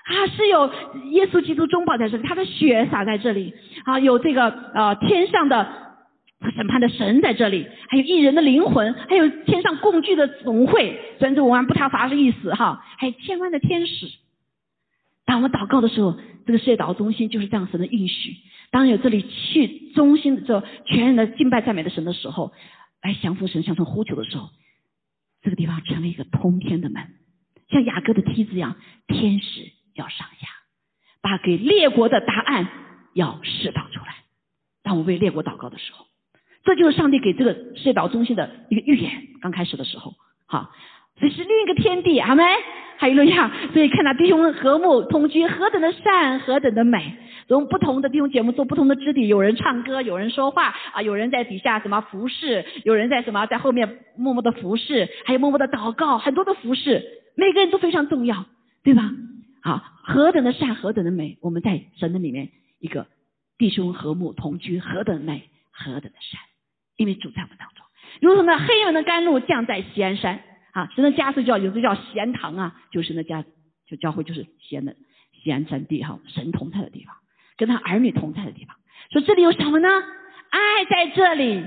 [0.09, 0.65] 啊，是有
[1.11, 3.53] 耶稣基督中保在这里，他的血洒在这里，
[3.85, 5.67] 啊，有这个呃天上的
[6.55, 14.07] 审判的神在这里，还有一人的灵魂，还有天上共聚的总会，虽然这文案不太法是意思哈，还有千万的天使。
[15.25, 18.35] 当我们祷告的时候，这个世界祷告中心就是这样神的应许。
[18.71, 22.51] 当有这里去中心的这全人的敬拜赞美的神的时候，
[23.03, 24.49] 来降服神向神呼求的时候，
[25.43, 27.03] 这个地方成为一个通天的门，
[27.69, 28.75] 像雅各的梯子一样，
[29.07, 29.71] 天使。
[29.99, 30.47] 要上下，
[31.21, 32.67] 把给列国的答案
[33.13, 34.15] 要释放出来。
[34.81, 36.05] 当我为列国祷告的时候，
[36.63, 39.11] 这就是上帝给这个世界岛中心的一个预言。
[39.41, 40.13] 刚开始的时候，
[40.45, 40.71] 好，
[41.19, 42.43] 这是另一个天地，好没？
[42.97, 47.15] 还有路亚，所以看到弟兄和睦同居，何等的善，何等的美。
[47.47, 57.03] 从不同的弟兄节目做不同的肢体，有人唱歌，有人说话啊，有人在底下什么服侍，有人在什么在后面默默的服侍，还有默默的祷告，很多的服侍，
[57.35, 58.45] 每个人都非常重要，
[58.83, 59.09] 对吧？
[59.61, 61.37] 好，何等的善，何等的美！
[61.41, 62.49] 我们在神的里面，
[62.79, 63.07] 一个
[63.57, 66.39] 弟兄和睦同居，何等美，何等的善！
[66.95, 67.85] 因为主在我们当中，
[68.21, 70.41] 如同那黑暗的甘露降在西安山
[70.71, 70.89] 啊！
[70.95, 73.43] 神的家是叫有的叫贤堂啊，就是那家
[73.87, 74.95] 就教会就是西安的
[75.43, 77.15] 西安山地哈，神同在的地方，
[77.57, 78.75] 跟他儿女同在的地方。
[79.11, 79.87] 说这里有什么呢？
[80.49, 81.63] 爱在这里，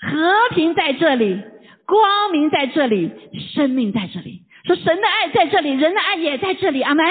[0.00, 1.40] 和平在这里，
[1.86, 3.10] 光明在这里，
[3.52, 4.42] 生命在这里。
[4.64, 6.82] 说神的爱在这里，人的爱也在这里。
[6.82, 7.04] 阿门。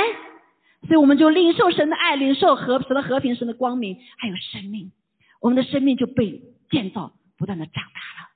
[0.88, 4.94] 所以我们就领受神的爱，领受和神的和平，神的光明，还有生命。
[5.42, 8.30] 我们的生命就被建造，不断的长大了。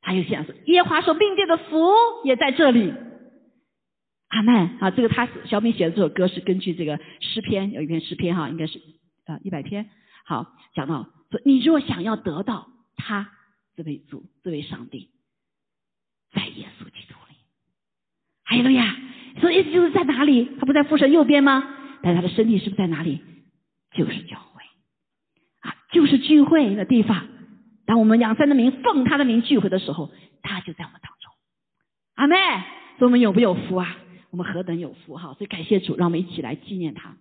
[0.00, 1.92] 还有像是耶华所命定的福
[2.24, 2.94] 也在这里。
[4.28, 4.78] 阿门。
[4.80, 8.80] 啊，这个他小米写的这首歌是根据这个诗篇，有一篇诗篇哈，应该是
[9.26, 9.90] 啊一百篇。
[10.24, 13.30] 好，讲到说你若想要得到他
[13.76, 15.10] 这位主，这位上帝，
[16.32, 16.87] 在耶稣
[18.50, 18.56] 基督里。
[18.56, 18.96] 还有了呀。
[19.40, 20.48] 所以意思就是在哪里？
[20.58, 21.62] 他不在父神右边吗？
[22.02, 23.20] 但他的身体是不是在哪里？
[23.92, 24.62] 就是教会
[25.60, 27.26] 啊，就是聚会的地方。
[27.86, 30.10] 当我们扬三的名，奉他的名聚会的时候，
[30.42, 31.32] 他就在我们当中。
[32.16, 32.36] 阿妹，
[32.98, 33.96] 所以我们有不有福啊？
[34.30, 35.34] 我们何等有福哈！
[35.34, 37.16] 所以感谢主，让我们一起来纪念他。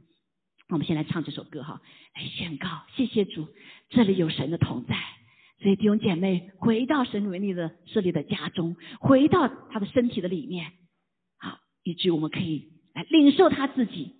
[0.69, 1.81] 我们先来唱这首歌哈，
[2.15, 3.47] 来宣告，谢谢主，
[3.89, 4.97] 这里有神的同在。
[5.61, 10.73] 所以弟兄姐妹，回到神为你的设立的家中，回到他的身体的里面。
[11.87, 14.13] 以至于我们可以来领受他自己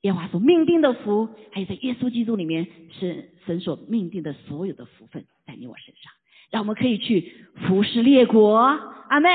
[0.00, 2.66] 耶和华所命定的福，还有在耶稣基督里面
[2.98, 6.10] 是神所命定的所有的福分在你我身上，
[6.50, 7.30] 让我们可以去
[7.66, 9.28] 服侍列国，阿妹，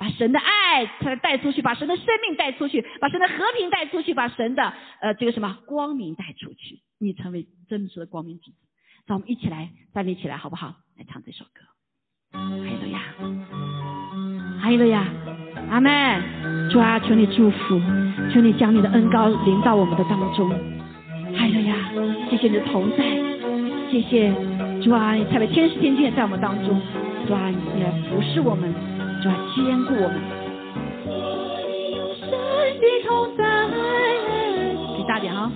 [0.00, 8.56] 把神的爱他带出去，把神的生命带出去，把神的和平带出去，把神的呃这个什么光明带出去，你成为真实的光明之子。
[9.06, 10.74] 让我们一起来站立起来，好不好？
[10.96, 11.60] 来唱这首歌，
[12.32, 13.14] 还有呀，
[14.60, 15.47] 还有呀。
[15.70, 15.90] 阿妹，
[16.70, 17.80] 主啊，求你祝福，
[18.32, 20.50] 求你将你的恩高临到我们的当中。
[21.34, 21.74] 还有呀，
[22.30, 23.04] 谢谢你的同在，
[23.90, 24.32] 谢谢
[24.82, 26.80] 主啊，你差派天使天君在我们当中，
[27.26, 28.72] 主啊，你来服侍我们，
[29.22, 30.18] 主啊，坚固我们。
[34.94, 35.50] 可以大点哈。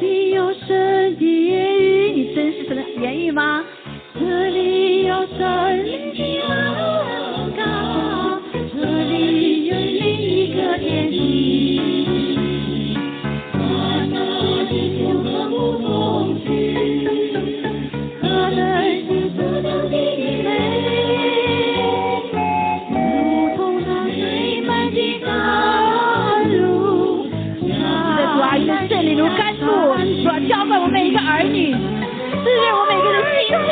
[0.00, 3.64] 你有神的言语，你真是神的言语吗？
[4.18, 5.84] 这里有神的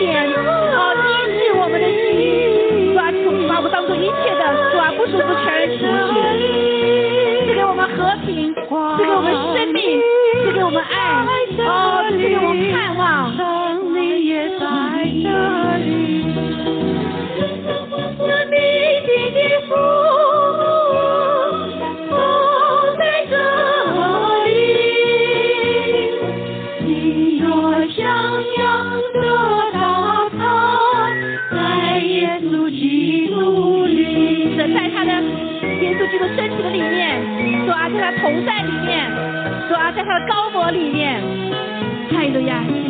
[0.00, 0.36] 人心田，
[0.76, 4.42] 啊，医治我们的心，抓住，把我们当做一切的。
[4.96, 5.84] 不舒服，全然出去，
[7.46, 8.60] 赐给我们和平，赐
[9.04, 10.00] 给我们生命，
[10.44, 11.26] 赐给我们爱，
[11.66, 12.95] 哦，赐给我们盼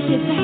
[0.07, 0.36] 多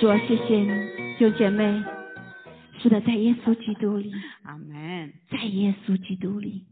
[0.00, 1.82] 主，谢谢你，弟兄姐妹。
[2.80, 4.12] 是的，在耶稣基督里，
[4.44, 5.12] 阿门。
[5.28, 6.66] 在耶稣基督里，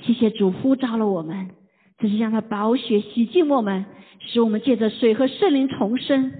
[0.00, 1.50] 谢谢主呼召了我们，
[1.98, 3.86] 这是让他宝血洗净我们，
[4.20, 6.32] 使我们借着水和圣灵重生，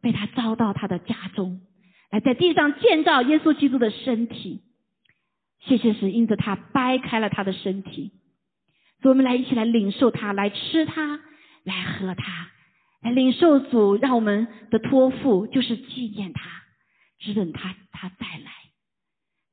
[0.00, 1.60] 被他招到他的家中，
[2.10, 4.62] 来在地上建造耶稣基督的身体。
[5.66, 8.12] 谢谢神因着他掰开了他的身体，
[9.02, 11.20] 所以我们来一起来领受他，来吃他，
[11.64, 12.48] 来喝他，
[13.02, 16.50] 来领受主让我们的托付，就是纪念他。
[17.18, 18.50] 只等他他再来，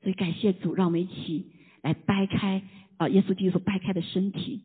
[0.02, 2.64] 所以感谢主，让我们一起来掰开
[2.96, 4.64] 啊，耶稣基督所掰开的身体，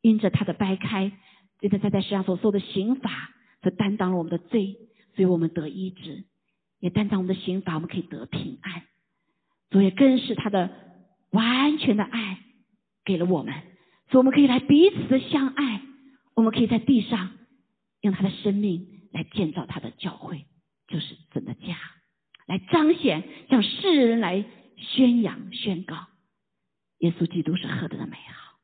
[0.00, 1.12] 因着他的掰开，
[1.60, 4.78] 因着他在世上所受的刑罚，所担当了我们的罪，
[5.14, 6.24] 所以我们得医治，
[6.80, 8.82] 也担当我们的刑罚，我们可以得平安。
[9.70, 10.70] 所以更是他的
[11.30, 12.38] 完全的爱
[13.04, 13.52] 给了我们，
[14.10, 15.82] 所以我们可以来彼此的相爱，
[16.34, 17.28] 我们可以在地上
[18.00, 20.46] 用他的生命来建造他的教会，
[20.86, 21.78] 就是整个家。
[22.46, 24.44] 来彰显，向世人来
[24.78, 26.06] 宣扬、宣告，
[26.98, 28.58] 耶稣基督是何等的美好！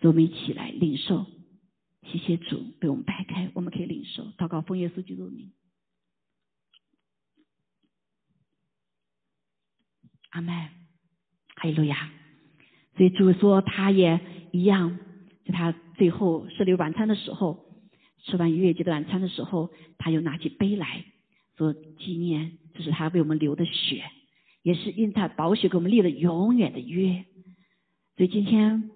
[0.00, 1.26] 所以我们一起来领受，
[2.02, 5.52] 谢谢主被我们掰开，我们可以领受，祷告奉耶稣基督名，
[10.30, 10.54] 阿门，
[11.56, 12.10] 哈利路亚。
[12.96, 14.20] 所以主说，他也
[14.52, 14.98] 一样，
[15.44, 17.71] 在他最后设立晚餐的时候，
[18.24, 21.04] 吃完逾越节的晚餐的时候，他又拿起杯来
[21.56, 22.52] 做纪念。
[22.74, 24.02] 这是他为我们流的血，
[24.62, 27.24] 也是因他宝血给我们立了永远的约。
[28.16, 28.90] 所以今天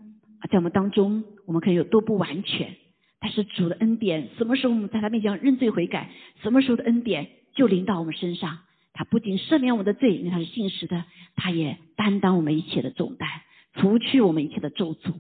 [0.51, 2.77] 在我们当中，我们可以有多不完全，
[3.21, 6.11] 但是主的恩典，什么时候我们在他面前认罪悔改，
[6.43, 8.61] 什么时候的恩典就临到我们身上。
[8.93, 11.05] 他不仅赦免我们的罪，因为他是信实的，
[11.35, 13.29] 他也担当我们一切的重担，
[13.75, 15.13] 除去我们一切的咒诅。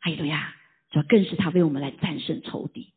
[0.00, 0.54] 哈利路亚！
[0.90, 2.94] 这更是他为我们来战胜仇敌。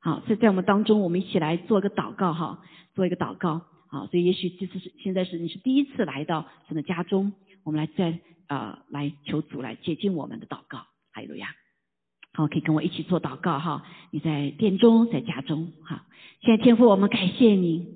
[0.00, 2.62] 好，所以在我们当中，我们一起来做一个祷告哈，
[2.94, 3.62] 做一个祷告。
[3.88, 7.32] 好，所以也许这次是现在是你是第一次来到神的家中，
[7.64, 11.54] 我们来再啊来求主来接近我们的祷告，哈利路亚。
[12.32, 13.84] 好，可以跟我一起做祷告哈。
[14.10, 16.06] 你在殿中，在家中，哈。
[16.42, 17.88] 现在天父，我们感谢你，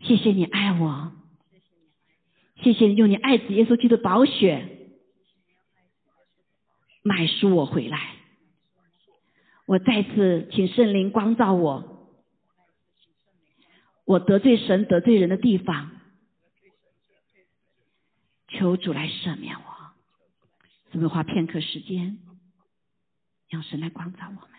[0.00, 1.12] 谢谢你爱我，
[2.62, 4.90] 谢谢你用你爱子耶稣基督的宝血
[7.02, 8.16] 买赎我回来。
[9.66, 11.92] 我再次请圣灵光照我。
[14.04, 15.90] 我得罪神得罪人的地方，
[18.46, 19.64] 求主来赦免我。
[20.92, 22.18] 准备花片刻时间，
[23.48, 24.50] 让神来光照我们。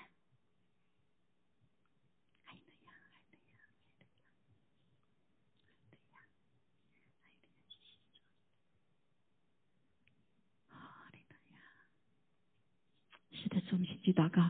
[13.31, 14.49] 是的，主，我们一起祷告，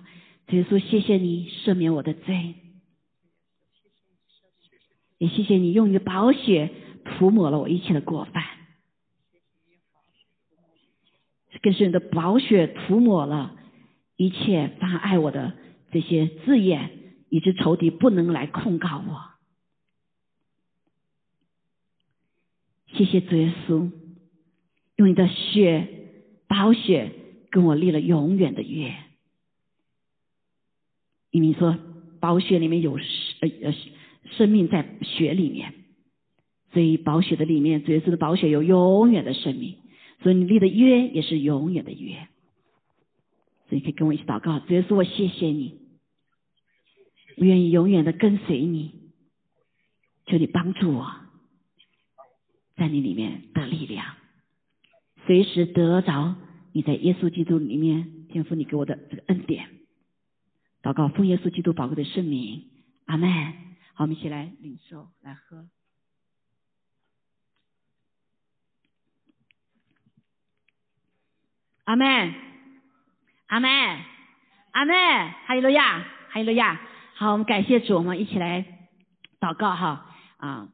[0.49, 2.55] 耶稣，谢谢你赦免我的罪。
[5.17, 6.69] 也谢谢你用你的宝血
[7.03, 8.43] 涂抹了我一切的过犯，
[11.61, 13.57] 更是你的宝血涂抹了
[14.15, 15.57] 一切妨碍我的
[15.91, 16.91] 这些字眼，
[17.29, 19.23] 以及仇敌不能来控告我。
[22.95, 23.91] 谢谢主耶稣，
[24.95, 25.87] 用你的血
[26.47, 27.11] 宝血
[27.49, 28.95] 跟我立了永远的约。
[31.37, 31.77] 因为说
[32.19, 33.73] 宝血里面有呃呃。
[34.31, 35.73] 生命在血里面，
[36.73, 39.77] 所以宝血的里面，主耶稣的宝血有永远的生命，
[40.21, 42.27] 所以你立的约也是永远的约。
[43.69, 45.79] 所以可以跟我一起祷告，主耶稣，我谢谢你，
[47.37, 48.91] 我愿意永远的跟随你，
[50.25, 51.09] 求你帮助我，
[52.75, 54.13] 在你里面得力量，
[55.25, 56.35] 随时得着
[56.73, 59.69] 你在耶稣基督里面天赋你给我的这个恩典。
[60.87, 62.65] 祷告奉耶稣基督宝贵的圣名，
[63.07, 63.29] 阿门。
[63.93, 65.67] 好，我们一起来领受，来喝。
[71.83, 72.33] 阿门，
[73.47, 73.69] 阿门，
[74.71, 74.95] 阿门，
[75.45, 75.99] 哈利路亚，
[76.29, 76.79] 哈利路亚。
[77.15, 78.87] 好，我们感谢主，我们一起来
[79.41, 80.69] 祷告哈啊，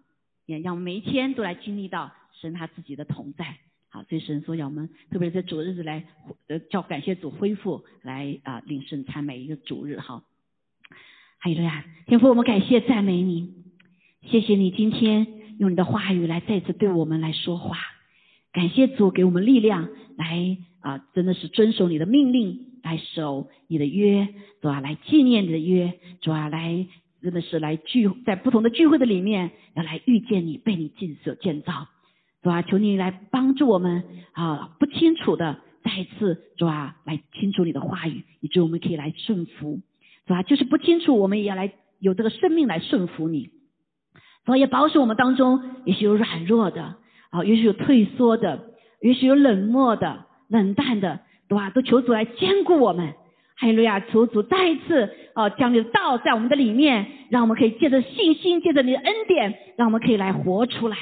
[0.46, 3.58] 也让我们每一天都来经历到神他自己的同在。
[3.94, 6.04] 好，所以神说要我们，特别是在主日子来
[6.48, 10.24] 呃叫感谢主恢复来啊领圣餐每一个主日哈。
[11.38, 13.54] 哈利路亚，天父，我们感谢赞美你，
[14.24, 15.28] 谢谢你今天
[15.60, 17.78] 用你的话语来再次对我们来说话，
[18.52, 19.88] 感谢主给我们力量
[20.18, 24.28] 来啊，真的是遵守你的命令，来守你的约，
[24.60, 26.88] 主啊，来纪念你的约，主啊，来
[27.22, 31.88] 真的是来聚在不同的聚会的里面，要来遇见你，被你建所建造，
[32.44, 34.04] 主啊，求你来帮助我们
[34.34, 39.80] 啊，不清楚的再一次主啊，来清楚你的话语，以致我们可以来顺服。
[40.28, 40.44] 是吧？
[40.44, 43.50] 就是不清楚，我们也要来有这个生命来顺服你。
[44.46, 46.96] 主也保守我们当中，也许有软弱的
[47.30, 48.72] 啊，也许有退缩的，
[49.02, 51.70] 也许有冷漠的、冷淡的，对吧？
[51.70, 53.14] 都求主来兼顾我们。
[53.56, 54.00] 哈利路亚！
[54.00, 60.98] 求主再一次哦，将你的道在我们的里面，让我们可以借着信心，借着你的恩典，让我们可以来活出来。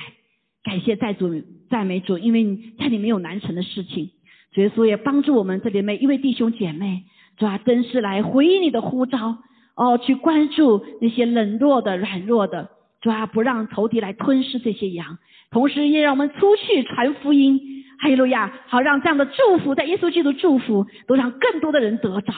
[0.64, 4.12] 感谢在主，赞美主，因为你在里面有难成的事情。
[4.54, 7.04] 主耶稣也帮助我们这里每一位弟兄姐妹，
[7.38, 9.38] 主啊，真是来回应你的呼召
[9.76, 12.70] 哦，去关注那些冷弱的、软弱的，
[13.02, 15.18] 主啊，不让仇敌来吞噬这些羊，
[15.50, 17.60] 同时也让我们出去传福音。
[18.00, 18.52] 哈利路亚！
[18.66, 22.34] 好让这样的祝福，在耶稣基督祝福，都让更多的人得着。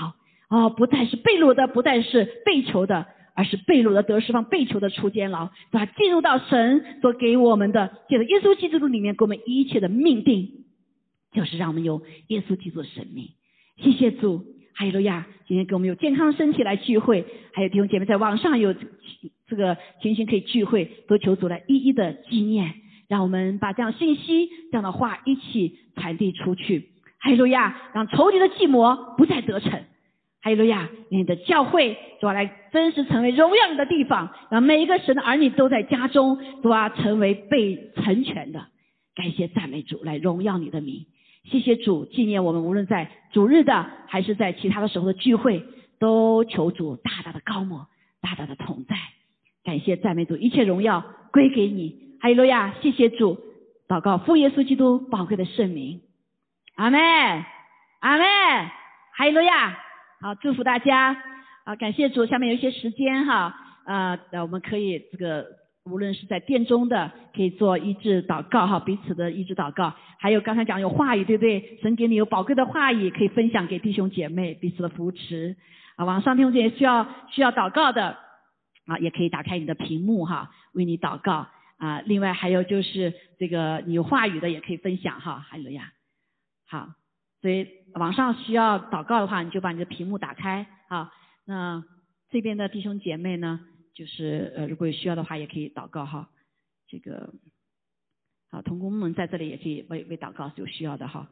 [0.50, 5.86] 哦，不再是被掳的，不再是被囚的，而是被掳的得释放，被囚的出监牢，对吧？
[5.98, 10.66] 进入到神所给我们的，借着耶稣基督里面给我们一切的命定，
[11.32, 13.30] 就是让我们有耶稣基督的生命。
[13.78, 14.46] 谢谢主，
[14.76, 15.26] 哈利路亚！
[15.48, 18.74] 今天给我们有健康的身体来聚会，还有弟兄姐妹在网上有
[19.48, 22.76] 这个情形可以聚会，都求主来一一的纪念。
[23.10, 26.90] 让我们把这样信息、这样的话一起传递出去。
[27.20, 27.76] 哈利路亚！
[27.94, 29.84] 让仇敌的计谋不再得逞。
[30.44, 30.90] 哈利路亚！
[31.10, 38.68] 你的教会主要来真实成为荣耀你的地方，让每一个神的儿女都在家中都要成为被成全的。
[39.16, 41.06] 感谢赞美主，来荣耀你的名。
[41.46, 45.64] 谢谢主纪念我们，无论在主日的还是在其他的时候的聚会，
[45.98, 47.88] 都求主大大的高摩，
[48.22, 48.98] 大大的同在。
[49.64, 52.18] 感谢赞美主，一切荣耀归给你。
[52.20, 52.76] 哈利路亚！
[52.82, 53.40] 谢谢主，
[53.88, 56.02] 祷告奉耶稣基督宝贵的圣名，
[56.76, 57.00] 阿门，
[58.02, 58.26] 阿门，
[59.14, 59.80] 哈利路亚！
[60.24, 61.22] 好，祝福大家，
[61.66, 62.26] 啊，感谢主。
[62.26, 63.54] 下面有一些时间哈，
[63.86, 65.46] 呃，我们可以这个
[65.84, 69.94] 无论是在殿中的，可以做医治祷告哈，彼此的医治祷告。
[70.18, 71.78] 还有刚才讲有话语，对不对？
[71.82, 75.58] 神给你有宝贵的话语，可以分享给弟兄姐妹，彼此的扶持。
[75.98, 78.18] 啊，网上弟兄姐需要需要祷告的，
[78.86, 81.48] 啊，也可以打开你的屏幕哈，为你祷告。
[81.80, 85.92] 啊，另外还有就是这个你有话语的也可以分享哈，还有呀。
[86.66, 86.88] 好，
[87.44, 91.12] 所以网上需要祷告的话，你就把你的屏幕打开啊。
[91.44, 91.84] 那
[92.30, 93.60] 这边的弟兄姐妹呢，
[93.94, 96.30] 就是呃如果有需要的话也可以祷告哈。
[96.88, 97.34] 这个
[98.50, 101.30] 好，同工们在这里也可以为为祷告有需要的哈。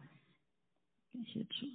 [1.14, 1.66] 感谢主。